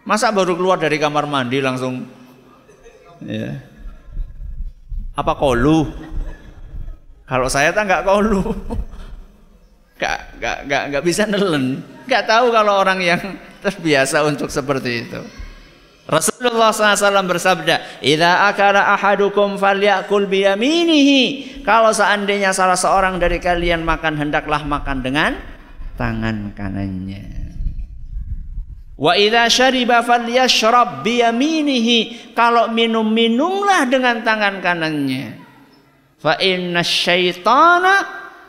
Masa 0.03 0.35
baru 0.35 0.59
keluar 0.59 0.75
dari 0.75 0.99
kamar 0.99 1.23
mandi 1.23 1.63
langsung 1.63 2.03
ya. 3.23 3.63
Apa 5.15 5.39
kolu? 5.39 5.87
Kalau 7.23 7.47
saya 7.47 7.71
tak 7.71 7.87
nggak 7.87 8.03
kolu. 8.03 8.43
Gak, 9.99 10.39
gak, 10.39 10.57
gak, 10.71 10.83
gak 10.95 11.03
bisa 11.03 11.27
nelen. 11.27 11.83
Gak 12.07 12.23
tahu 12.23 12.55
kalau 12.55 12.79
orang 12.79 13.03
yang 13.03 13.19
terbiasa 13.59 14.23
untuk 14.23 14.47
seperti 14.47 15.05
itu. 15.05 15.21
Rasulullah 16.09 16.73
SAW 16.73 17.27
bersabda, 17.29 18.01
"Idza 18.01 18.49
akala 18.49 18.97
ahadukum 18.97 19.61
falyakul 19.61 20.25
biyaminihi." 20.25 21.61
Kalau 21.61 21.93
seandainya 21.93 22.49
salah 22.49 22.79
seorang 22.79 23.21
dari 23.21 23.37
kalian 23.37 23.85
makan 23.85 24.17
hendaklah 24.17 24.65
makan 24.65 25.05
dengan 25.05 25.37
tangan 25.99 26.55
kanannya. 26.57 27.53
Wa 28.97 29.13
idza 29.13 29.45
syariba 29.53 30.01
falyashrab 30.01 31.05
biyaminihi. 31.05 32.33
Kalau 32.33 32.73
minum 32.73 33.05
minumlah 33.05 33.85
dengan 33.85 34.25
tangan 34.25 34.63
kanannya. 34.65 35.37
Fa 36.17 36.41
inna 36.41 36.81
syaitana 36.81 37.95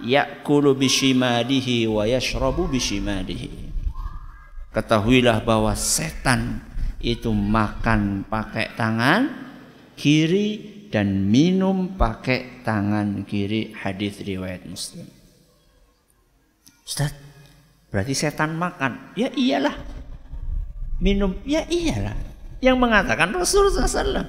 ya'kulu 0.05 0.77
bishimalihi 0.77 1.89
wa 1.89 2.05
yashrabu 2.05 2.69
bishimalihi. 2.69 3.71
Ketahuilah 4.71 5.43
bahwa 5.43 5.75
setan 5.75 6.63
itu 7.03 7.33
makan 7.33 8.29
pakai 8.29 8.77
tangan 8.79 9.27
kiri 9.99 10.81
dan 10.93 11.27
minum 11.31 11.95
pakai 11.95 12.63
tangan 12.67 13.23
kiri 13.27 13.75
hadis 13.75 14.23
riwayat 14.23 14.67
Muslim. 14.67 15.07
Ustaz, 16.87 17.15
berarti 17.91 18.15
setan 18.15 18.59
makan? 18.59 19.15
Ya 19.15 19.31
iyalah. 19.31 19.75
Minum? 20.99 21.39
Ya 21.47 21.65
iyalah. 21.71 22.19
Yang 22.61 22.77
mengatakan 22.77 23.33
Rasulullah 23.33 23.89
SAW. 23.89 24.27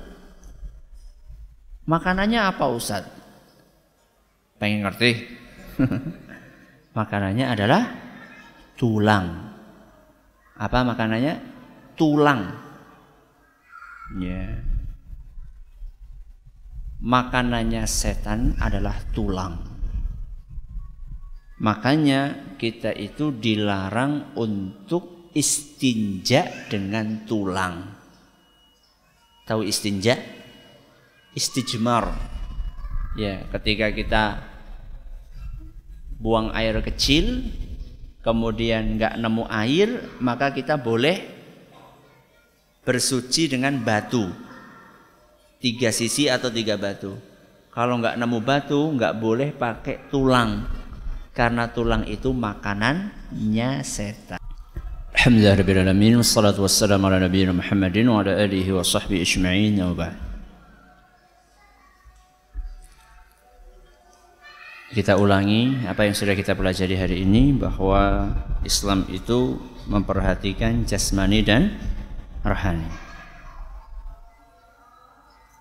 Makanannya 1.89 2.39
apa 2.39 2.65
Ustaz? 2.71 3.03
Pengen 4.61 4.85
ngerti? 4.85 5.40
makanannya 6.97 7.45
adalah 7.47 7.83
tulang. 8.77 9.27
Apa 10.57 10.85
makanannya? 10.85 11.35
Tulang. 11.97 12.41
Ya. 14.19 14.61
Makanannya 17.01 17.83
setan 17.89 18.57
adalah 18.61 18.93
tulang. 19.09 19.57
Makanya 21.61 22.53
kita 22.57 22.93
itu 22.93 23.33
dilarang 23.33 24.33
untuk 24.37 25.29
istinja 25.33 26.69
dengan 26.69 27.25
tulang. 27.25 27.85
Tahu 29.45 29.61
istinja? 29.65 30.17
Istijmar. 31.37 32.09
Ya, 33.17 33.45
ketika 33.53 33.93
kita 33.93 34.23
buang 36.21 36.53
air 36.53 36.77
kecil 36.85 37.49
kemudian 38.21 39.01
nggak 39.01 39.17
nemu 39.17 39.43
air 39.49 39.89
maka 40.21 40.53
kita 40.53 40.77
boleh 40.77 41.17
bersuci 42.85 43.49
dengan 43.49 43.77
batu. 43.81 44.29
Tiga 45.61 45.93
sisi 45.93 46.29
atau 46.29 46.49
tiga 46.49 46.77
batu. 46.77 47.17
Kalau 47.73 47.97
nggak 47.97 48.17
nemu 48.17 48.39
batu 48.41 48.79
nggak 48.93 49.17
boleh 49.17 49.49
pakai 49.53 50.09
tulang. 50.13 50.65
Karena 51.33 51.69
tulang 51.73 52.05
itu 52.05 52.29
makanannya 52.29 53.81
setan. 53.81 54.41
Alhamdulillah 55.15 56.17
wassalatu 56.17 56.65
wassalamu 56.65 57.07
ala 57.09 57.21
nabiyina 57.21 57.53
Muhammadin 57.53 58.09
wa 58.09 58.25
ala 58.25 58.41
alihi 58.41 58.73
wa 58.73 58.81
sahbihi 58.81 59.21
ajma'in. 59.21 59.77
Wa 59.77 59.93
ba'd 59.93 60.30
Kita 64.91 65.15
ulangi 65.15 65.87
apa 65.87 66.03
yang 66.03 66.11
sudah 66.11 66.35
kita 66.35 66.51
pelajari 66.51 66.99
hari 66.99 67.23
ini 67.23 67.55
bahwa 67.55 68.27
Islam 68.67 69.07
itu 69.07 69.55
memperhatikan 69.87 70.83
jasmani 70.83 71.39
dan 71.39 71.79
rohani. 72.43 72.91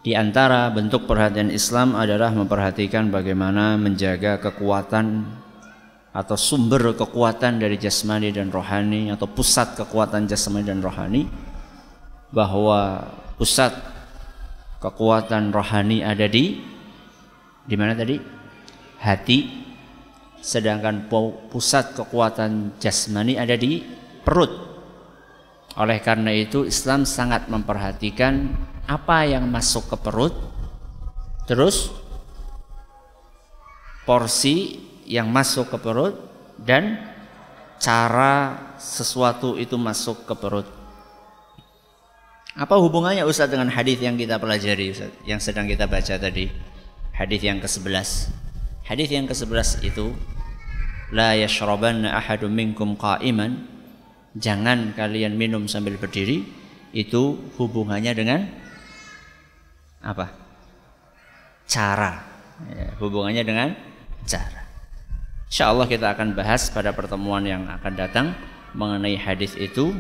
Di 0.03 0.19
antara 0.19 0.67
bentuk 0.75 1.07
perhatian 1.07 1.47
Islam 1.47 1.95
adalah 1.95 2.35
memperhatikan 2.35 3.15
bagaimana 3.15 3.79
menjaga 3.79 4.43
kekuatan 4.43 5.23
atau 6.11 6.35
sumber 6.35 6.91
kekuatan 6.99 7.63
dari 7.63 7.79
jasmani 7.79 8.35
dan 8.35 8.51
rohani 8.51 9.15
atau 9.15 9.31
pusat 9.31 9.79
kekuatan 9.79 10.27
jasmani 10.27 10.67
dan 10.67 10.83
rohani 10.83 11.31
bahwa 12.35 13.07
pusat 13.39 13.79
kekuatan 14.83 15.55
rohani 15.55 16.03
ada 16.03 16.27
di 16.27 16.59
di 17.63 17.79
mana 17.79 17.95
tadi? 17.95 18.40
Hati. 19.01 19.67
Sedangkan 20.41 21.09
pusat 21.53 21.93
kekuatan 21.93 22.81
jasmani 22.81 23.37
ada 23.37 23.57
di 23.57 23.85
perut. 24.25 24.49
Oleh 25.77 26.01
karena 26.01 26.33
itu 26.33 26.65
Islam 26.65 27.05
sangat 27.05 27.49
memperhatikan 27.53 28.49
apa 28.89 29.29
yang 29.29 29.49
masuk 29.49 29.93
ke 29.93 29.97
perut. 30.01 30.33
Terus 31.45 31.93
porsi 34.09 34.81
yang 35.05 35.29
masuk 35.29 35.71
ke 35.71 35.79
perut 35.79 36.15
dan 36.59 36.99
cara 37.81 38.75
sesuatu 38.81 39.57
itu 39.61 39.77
masuk 39.77 40.25
ke 40.25 40.35
perut. 40.37 40.69
Apa 42.59 42.77
hubungannya 42.77 43.23
Ustaz 43.25 43.47
dengan 43.47 43.71
hadis 43.71 44.03
yang 44.03 44.19
kita 44.19 44.37
pelajari 44.43 44.91
Ustaz, 44.91 45.15
yang 45.23 45.39
sedang 45.39 45.71
kita 45.71 45.87
baca 45.87 46.19
tadi? 46.19 46.51
Hadis 47.15 47.41
yang 47.41 47.63
ke-11. 47.63 48.50
Hadis 48.91 49.07
yang 49.15 49.31
ke-11 49.31 49.87
itu 49.87 50.11
la 51.15 51.39
yashrabanna 51.39 52.11
ahadun 52.11 52.51
minkum 52.51 52.99
qa'iman. 52.99 53.71
Jangan 54.35 54.99
kalian 54.99 55.39
minum 55.39 55.71
sambil 55.71 55.95
berdiri. 55.95 56.43
Itu 56.91 57.39
hubungannya 57.55 58.11
dengan 58.19 58.51
apa? 60.03 60.35
Cara. 61.71 62.19
Ya, 62.67 62.91
hubungannya 62.99 63.47
dengan 63.47 63.79
cara. 64.27 64.67
Insya 65.47 65.71
Allah 65.71 65.87
kita 65.87 66.11
akan 66.11 66.35
bahas 66.35 66.67
pada 66.75 66.91
pertemuan 66.91 67.47
yang 67.47 67.71
akan 67.71 67.95
datang 67.95 68.35
mengenai 68.75 69.15
hadis 69.15 69.55
itu 69.55 69.95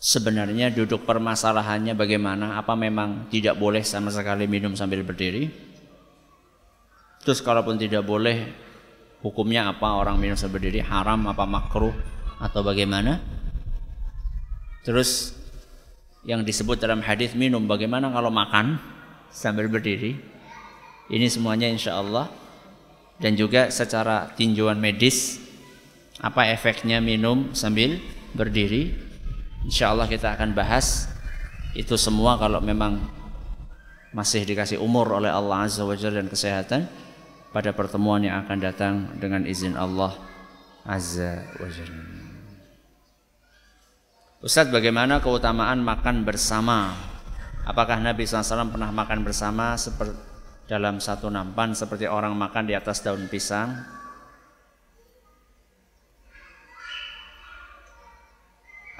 sebenarnya 0.00 0.72
duduk 0.72 1.04
permasalahannya 1.04 1.92
bagaimana? 1.92 2.56
Apa 2.56 2.72
memang 2.72 3.28
tidak 3.28 3.60
boleh 3.60 3.84
sama 3.84 4.08
sekali 4.08 4.48
minum 4.48 4.72
sambil 4.72 5.04
berdiri? 5.04 5.69
Terus 7.20 7.44
kalaupun 7.44 7.76
tidak 7.76 8.04
boleh, 8.04 8.48
hukumnya 9.20 9.68
apa 9.68 9.96
orang 9.96 10.16
minum 10.16 10.36
sambil 10.36 10.60
berdiri? 10.60 10.80
Haram 10.80 11.28
apa 11.28 11.44
makruh 11.44 11.92
atau 12.40 12.60
bagaimana? 12.64 13.20
Terus 14.80 15.36
yang 16.24 16.44
disebut 16.44 16.80
dalam 16.80 17.04
hadis 17.04 17.36
minum 17.36 17.64
bagaimana 17.68 18.08
kalau 18.08 18.32
makan 18.32 18.80
sambil 19.28 19.68
berdiri? 19.68 20.16
Ini 21.10 21.26
semuanya 21.28 21.68
insya 21.68 22.00
Allah 22.00 22.32
dan 23.20 23.36
juga 23.36 23.68
secara 23.68 24.32
tinjauan 24.32 24.80
medis 24.80 25.42
apa 26.20 26.48
efeknya 26.48 27.00
minum 27.00 27.52
sambil 27.52 28.00
berdiri 28.32 29.10
Insya 29.60 29.92
Allah 29.92 30.08
kita 30.08 30.32
akan 30.32 30.56
bahas 30.56 31.04
itu 31.76 31.92
semua 32.00 32.40
kalau 32.40 32.64
memang 32.64 32.96
masih 34.10 34.42
dikasih 34.48 34.80
umur 34.80 35.20
oleh 35.20 35.28
Allah 35.28 35.68
Azza 35.68 35.84
wa 35.84 35.92
Jalla 35.92 36.24
dan 36.24 36.32
kesehatan 36.32 36.88
pada 37.50 37.74
pertemuan 37.74 38.22
yang 38.22 38.42
akan 38.46 38.58
datang 38.58 38.94
dengan 39.18 39.46
izin 39.46 39.74
Allah 39.74 40.14
Azza 40.86 41.46
wa 41.58 41.68
Jalla. 41.68 42.04
Ustaz 44.40 44.72
bagaimana 44.72 45.20
keutamaan 45.20 45.84
makan 45.84 46.24
bersama? 46.24 46.96
Apakah 47.68 48.00
Nabi 48.00 48.24
SAW 48.24 48.72
pernah 48.72 48.88
makan 48.88 49.20
bersama 49.20 49.76
seperti 49.76 50.16
dalam 50.64 51.02
satu 51.02 51.28
nampan 51.28 51.76
seperti 51.76 52.08
orang 52.08 52.32
makan 52.32 52.64
di 52.64 52.72
atas 52.72 53.04
daun 53.04 53.28
pisang? 53.28 54.00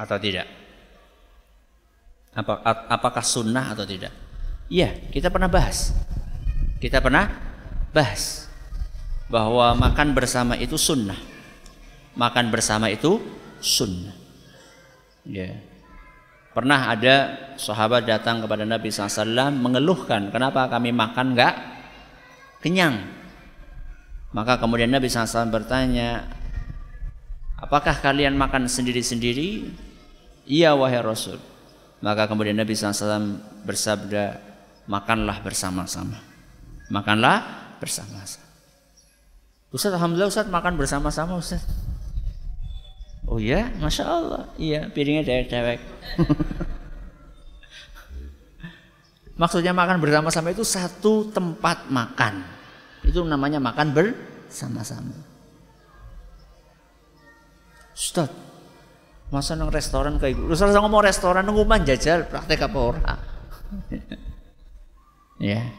atau 0.01 0.17
tidak? 0.17 0.49
Apa, 2.33 2.65
apakah 2.89 3.21
sunnah 3.21 3.77
atau 3.77 3.85
tidak? 3.85 4.15
Iya, 4.73 4.97
kita 5.13 5.29
pernah 5.29 5.51
bahas. 5.51 5.93
Kita 6.81 7.05
pernah 7.05 7.29
bahas 7.93 8.40
bahwa 9.31 9.79
makan 9.79 10.13
bersama 10.13 10.59
itu 10.59 10.75
sunnah. 10.75 11.17
Makan 12.19 12.51
bersama 12.51 12.91
itu 12.91 13.23
sunnah. 13.63 14.13
Ya. 15.23 15.57
Pernah 16.51 16.91
ada 16.91 17.15
sahabat 17.55 18.11
datang 18.11 18.43
kepada 18.43 18.67
Nabi 18.67 18.91
SAW 18.91 19.55
mengeluhkan 19.55 20.35
kenapa 20.35 20.67
kami 20.67 20.91
makan 20.91 21.39
enggak 21.39 21.55
kenyang. 22.59 23.07
Maka 24.35 24.59
kemudian 24.59 24.91
Nabi 24.91 25.07
SAW 25.07 25.47
bertanya, 25.51 26.27
apakah 27.55 28.03
kalian 28.03 28.35
makan 28.35 28.67
sendiri-sendiri 28.67 29.71
Iya 30.51 30.75
wahai 30.75 30.99
Rasul. 30.99 31.39
Maka 32.01 32.27
kemudian 32.27 32.57
Nabi 32.57 32.73
SAW 32.73 33.39
bersabda, 33.63 34.41
makanlah 34.89 35.39
bersama-sama. 35.45 36.17
Makanlah 36.89 37.45
bersama-sama. 37.79 38.40
Ustaz, 39.71 39.95
Alhamdulillah 39.95 40.31
Ustaz 40.31 40.51
makan 40.51 40.75
bersama-sama 40.75 41.39
Ustaz. 41.39 41.63
Oh 43.31 43.39
iya, 43.39 43.71
Masya 43.79 44.03
Allah. 44.03 44.51
Iya, 44.59 44.91
piringnya 44.91 45.23
dewek-dewek. 45.23 45.79
Maksudnya 49.41 49.71
makan 49.71 50.03
bersama-sama 50.03 50.51
itu 50.51 50.67
satu 50.67 51.31
tempat 51.31 51.87
makan. 51.87 52.43
Itu 53.07 53.23
namanya 53.23 53.63
makan 53.63 53.95
bersama-sama. 53.95 55.15
Ustaz, 57.95 58.35
Masa 59.31 59.55
nang 59.55 59.71
restoran 59.71 60.19
kayak 60.19 60.35
gitu. 60.35 60.51
Terus 60.51 60.75
ngomong 60.75 61.07
restoran 61.07 61.47
nunggu 61.47 61.63
jajal 61.87 62.27
praktek 62.27 62.67
apa 62.67 62.79
ora? 62.83 62.99
ya. 65.55 65.71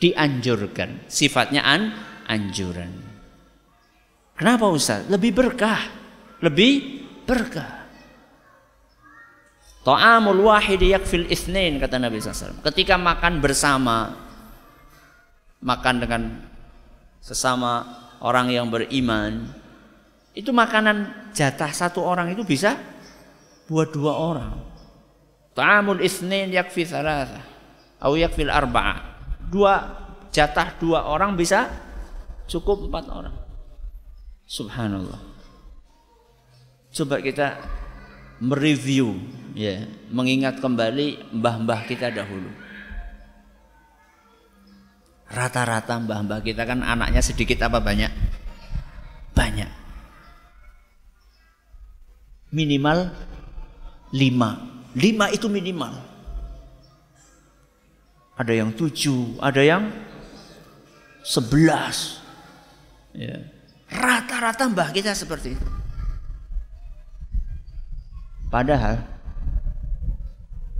Dianjurkan. 0.00 1.04
Sifatnya 1.04 1.60
an 1.60 1.92
anjuran. 2.28 2.90
Kenapa 4.34 4.66
Ustaz? 4.70 5.06
Lebih 5.06 5.30
berkah. 5.30 5.80
Lebih 6.42 7.04
berkah. 7.24 7.84
Ta'amul 9.84 10.48
wahid 10.48 10.80
yakfil 10.80 11.28
itsnain 11.28 11.76
kata 11.76 12.00
Nabi 12.00 12.16
SAW. 12.16 12.64
Ketika 12.64 12.96
makan 12.96 13.44
bersama 13.44 14.16
makan 15.60 15.96
dengan 16.00 16.22
sesama 17.20 17.84
orang 18.20 18.48
yang 18.52 18.72
beriman 18.72 19.44
itu 20.32 20.52
makanan 20.52 21.30
jatah 21.36 21.72
satu 21.72 22.00
orang 22.00 22.32
itu 22.32 22.42
bisa 22.42 22.80
buat 23.68 23.92
dua 23.92 24.16
orang. 24.16 24.56
Ta'amul 25.52 26.00
isnin 26.00 26.50
yakfi 26.50 26.88
thalatha. 26.88 27.44
Au 28.00 28.16
yakfil 28.16 28.50
arba'a. 28.50 29.14
Dua 29.52 29.74
jatah 30.34 30.74
dua 30.80 31.06
orang 31.06 31.36
bisa 31.38 31.70
cukup 32.50 32.88
empat 32.90 33.04
orang. 33.10 33.36
Subhanallah. 34.44 35.20
Coba 36.94 37.18
kita 37.18 37.58
mereview 38.38 39.18
ya, 39.56 39.88
mengingat 40.12 40.60
kembali 40.62 41.34
mbah-mbah 41.34 41.86
kita 41.88 42.12
dahulu. 42.12 42.50
Rata-rata 45.28 45.98
mbah-mbah 45.98 46.44
kita 46.44 46.62
kan 46.62 46.84
anaknya 46.84 47.24
sedikit 47.24 47.66
apa 47.66 47.82
banyak? 47.82 48.12
Banyak 49.34 49.84
minimal 52.54 53.10
lima. 54.14 54.62
Lima 54.94 55.26
itu 55.34 55.50
minimal. 55.50 55.90
Ada 58.38 58.54
yang 58.54 58.70
tujuh, 58.70 59.42
ada 59.42 59.58
yang 59.58 59.90
sebelas. 61.26 62.22
Ya. 63.14 63.38
Rata-rata 63.94 64.66
mbah 64.66 64.90
kita 64.90 65.14
seperti 65.14 65.54
itu. 65.54 65.66
Padahal 68.50 69.02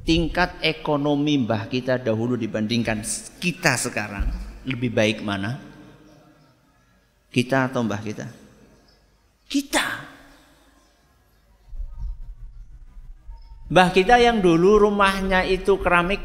tingkat 0.02 0.58
ekonomi 0.62 1.38
mbah 1.46 1.70
kita 1.70 2.02
dahulu 2.02 2.34
dibandingkan 2.34 3.06
kita 3.38 3.78
sekarang 3.78 4.26
lebih 4.66 4.90
baik 4.90 5.22
mana? 5.22 5.62
Kita 7.30 7.70
atau 7.70 7.86
mbah 7.86 8.02
kita? 8.02 8.26
Kita. 9.46 9.86
Mbah 13.70 13.90
kita 13.94 14.18
yang 14.18 14.42
dulu 14.42 14.90
rumahnya 14.90 15.46
itu 15.46 15.78
keramik 15.78 16.22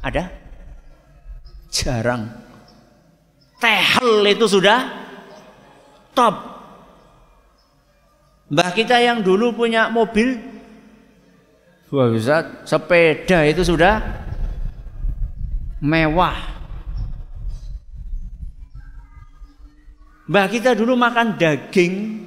ada? 0.00 0.28
Jarang. 1.72 2.32
Tehel 3.60 4.36
itu 4.36 4.46
sudah 4.48 5.05
top. 6.16 6.34
Mbah 8.48 8.72
kita 8.72 8.96
yang 9.02 9.20
dulu 9.20 9.52
punya 9.52 9.92
mobil 9.92 10.56
Wah 11.86 12.10
bisa 12.10 12.66
sepeda 12.66 13.46
itu 13.46 13.62
sudah 13.62 14.02
mewah. 15.78 16.34
Mbah 20.26 20.46
kita 20.50 20.74
dulu 20.74 20.98
makan 20.98 21.38
daging 21.38 22.26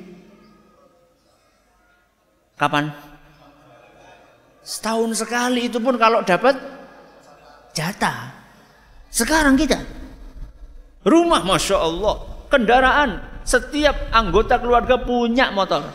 kapan? 2.55 2.87
Setahun 4.63 5.11
sekali 5.19 5.67
itu 5.67 5.75
pun 5.83 5.99
kalau 5.99 6.23
dapat 6.23 6.55
jatah. 7.75 8.31
Sekarang 9.11 9.59
kita 9.59 9.83
rumah 11.03 11.43
masya 11.43 11.83
Allah, 11.83 12.15
kendaraan 12.47 13.28
setiap 13.49 14.13
anggota 14.13 14.61
keluarga 14.61 15.01
punya 15.01 15.49
motor. 15.49 15.89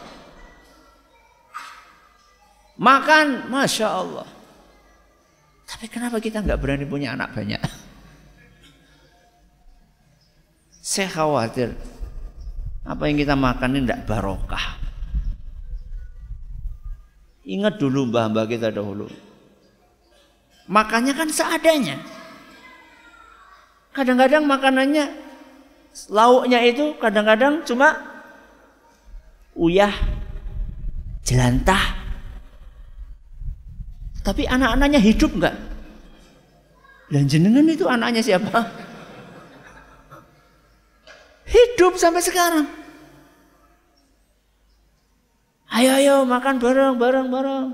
Makan 2.75 3.47
masya 3.47 3.87
Allah. 3.87 4.27
Tapi 5.63 5.87
kenapa 5.87 6.19
kita 6.19 6.43
nggak 6.43 6.59
berani 6.59 6.83
punya 6.83 7.15
anak 7.15 7.31
banyak? 7.31 7.63
Saya 10.83 11.09
khawatir 11.09 11.73
apa 12.85 13.03
yang 13.07 13.17
kita 13.17 13.39
makan 13.39 13.79
ini 13.79 13.87
tidak 13.87 14.03
barokah. 14.11 14.67
Ingat 17.47 17.79
dulu 17.79 18.11
mbah-mbah 18.11 18.51
kita 18.51 18.75
dahulu. 18.75 19.07
Makannya 20.67 21.15
kan 21.15 21.31
seadanya. 21.31 22.03
Kadang-kadang 23.95 24.43
makanannya 24.45 25.24
lauknya 26.11 26.59
itu 26.67 26.99
kadang-kadang 26.99 27.63
cuma 27.63 27.95
uyah, 29.55 29.95
jelantah. 31.23 32.03
Tapi 34.25 34.49
anak-anaknya 34.49 34.99
hidup 34.99 35.31
enggak? 35.37 35.57
Dan 37.13 37.29
jenengan 37.29 37.69
itu 37.69 37.85
anaknya 37.87 38.25
siapa? 38.25 38.65
Hidup 41.45 41.95
sampai 42.01 42.25
sekarang. 42.25 42.67
Ayo 45.75 45.91
ayo 46.01 46.15
makan 46.25 46.57
bareng 46.59 46.97
bareng 46.97 47.29
bareng. 47.29 47.67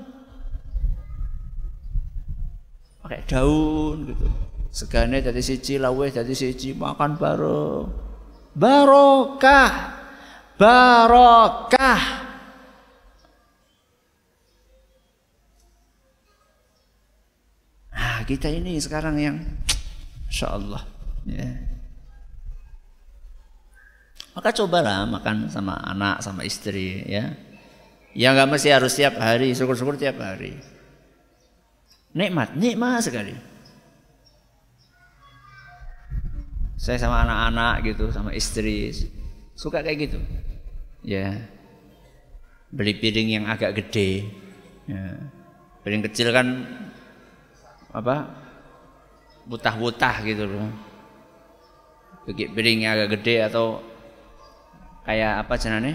Pakai 3.01 3.21
daun 3.25 4.11
gitu. 4.11 4.27
Segane 4.71 5.19
dari 5.19 5.43
siji, 5.43 5.75
lawe 5.75 6.07
dari 6.11 6.31
siji, 6.31 6.71
makan 6.75 7.19
bareng. 7.19 8.10
Barokah. 8.51 9.71
Barokah. 10.59 12.01
Nah, 17.91 18.19
kita 18.27 18.51
ini 18.51 18.77
sekarang 18.77 19.15
yang 19.17 19.37
Insya 20.31 20.55
Allah 20.55 20.83
ya. 21.27 21.47
Maka 24.31 24.55
cobalah 24.55 25.03
makan 25.03 25.51
sama 25.51 25.75
anak, 25.83 26.23
sama 26.23 26.47
istri 26.47 27.03
ya. 27.03 27.35
Ya 28.15 28.31
nggak 28.31 28.47
mesti 28.47 28.71
harus 28.71 28.95
tiap 28.95 29.19
hari, 29.19 29.51
syukur-syukur 29.51 29.99
tiap 29.99 30.19
hari. 30.23 30.55
Nikmat, 32.15 32.55
nikmat 32.55 33.03
sekali. 33.03 33.50
Saya 36.81 36.97
sama 36.97 37.21
anak-anak 37.21 37.85
gitu, 37.85 38.09
sama 38.09 38.33
istri 38.33 38.89
suka 39.53 39.85
kayak 39.85 40.09
gitu. 40.09 40.17
Ya. 41.05 41.45
Beli 42.73 42.97
piring 42.97 43.29
yang 43.37 43.45
agak 43.45 43.77
gede. 43.77 44.33
Ya. 44.89 45.29
Piring 45.85 46.01
kecil 46.09 46.33
kan 46.33 46.65
apa? 47.93 48.33
Butah-butah 49.45 50.25
gitu 50.25 50.49
loh. 50.49 50.73
Piring 52.25 52.89
yang 52.89 52.97
agak 52.97 53.21
gede 53.21 53.45
atau 53.45 53.85
kayak 55.05 55.45
apa 55.45 55.53
jenane? 55.61 55.93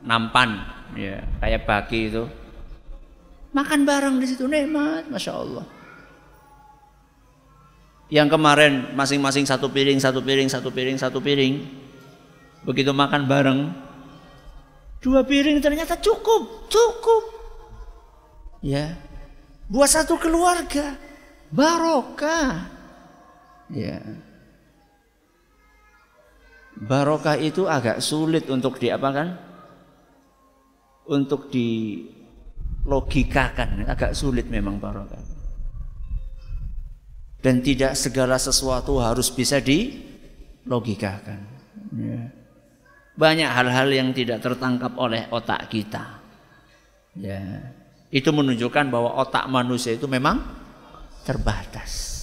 Nampan 0.00 0.80
ya 0.96 1.22
kayak 1.38 1.66
baki 1.68 2.10
itu 2.10 2.24
makan 3.54 3.86
bareng 3.86 4.16
di 4.18 4.26
situ 4.26 4.46
nikmat 4.46 5.06
masya 5.10 5.38
Allah 5.38 5.66
yang 8.10 8.26
kemarin 8.26 8.90
masing-masing 8.98 9.46
satu 9.46 9.70
piring 9.70 10.02
satu 10.02 10.18
piring 10.18 10.50
satu 10.50 10.74
piring 10.74 10.98
satu 10.98 11.22
piring. 11.22 11.62
Begitu 12.66 12.90
makan 12.90 13.30
bareng. 13.30 13.70
Dua 15.00 15.24
piring 15.24 15.62
ternyata 15.62 15.96
cukup 15.96 16.68
cukup. 16.68 17.24
Ya. 18.60 19.00
Buat 19.70 19.94
satu 19.94 20.18
keluarga. 20.18 20.98
Barokah. 21.54 22.66
Ya. 23.70 24.02
Barokah 26.74 27.38
itu 27.38 27.70
agak 27.70 28.02
sulit 28.02 28.50
untuk 28.50 28.82
diapakan? 28.82 29.38
Untuk 31.06 31.46
dilogikakan. 31.54 33.86
Agak 33.86 34.18
sulit 34.18 34.50
memang 34.50 34.82
barokah. 34.82 35.29
Dan 37.40 37.64
tidak 37.64 37.96
segala 37.96 38.36
sesuatu 38.36 39.00
harus 39.00 39.32
bisa 39.32 39.60
dilogikakan. 39.64 41.40
Ya. 41.96 42.28
Banyak 43.16 43.50
hal-hal 43.50 43.88
yang 43.88 44.08
tidak 44.12 44.44
tertangkap 44.44 44.92
oleh 45.00 45.24
otak 45.32 45.72
kita. 45.72 46.20
Ya. 47.16 47.72
Itu 48.12 48.34
menunjukkan 48.34 48.92
bahwa 48.92 49.16
otak 49.22 49.48
manusia 49.48 49.96
itu 49.96 50.04
memang 50.04 50.42
terbatas. 51.24 52.18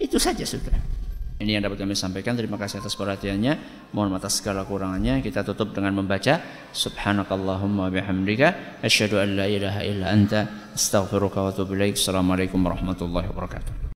Itu 0.00 0.16
saja 0.16 0.42
sudah. 0.42 1.00
Ini 1.40 1.56
yang 1.56 1.64
dapat 1.64 1.80
kami 1.80 1.96
sampaikan. 1.96 2.36
Terima 2.36 2.60
kasih 2.60 2.84
atas 2.84 2.92
perhatiannya. 3.00 3.86
Mohon 3.96 4.20
atas 4.20 4.44
segala 4.44 4.68
kurangannya. 4.68 5.24
Kita 5.24 5.40
tutup 5.40 5.72
dengan 5.72 5.96
membaca 5.96 6.36
Subhanakallahumma 6.76 7.88
bihamdika 7.88 8.80
asyhadu 8.84 9.24
an 9.24 9.40
la 9.40 9.46
ilaha 9.48 9.80
illa 9.80 10.12
anta 10.12 10.72
astaghfiruka 10.76 11.40
wa 11.40 11.48
atubu. 11.48 11.80
Assalamualaikum 11.80 12.60
warahmatullahi 12.60 13.32
wabarakatuh. 13.32 13.89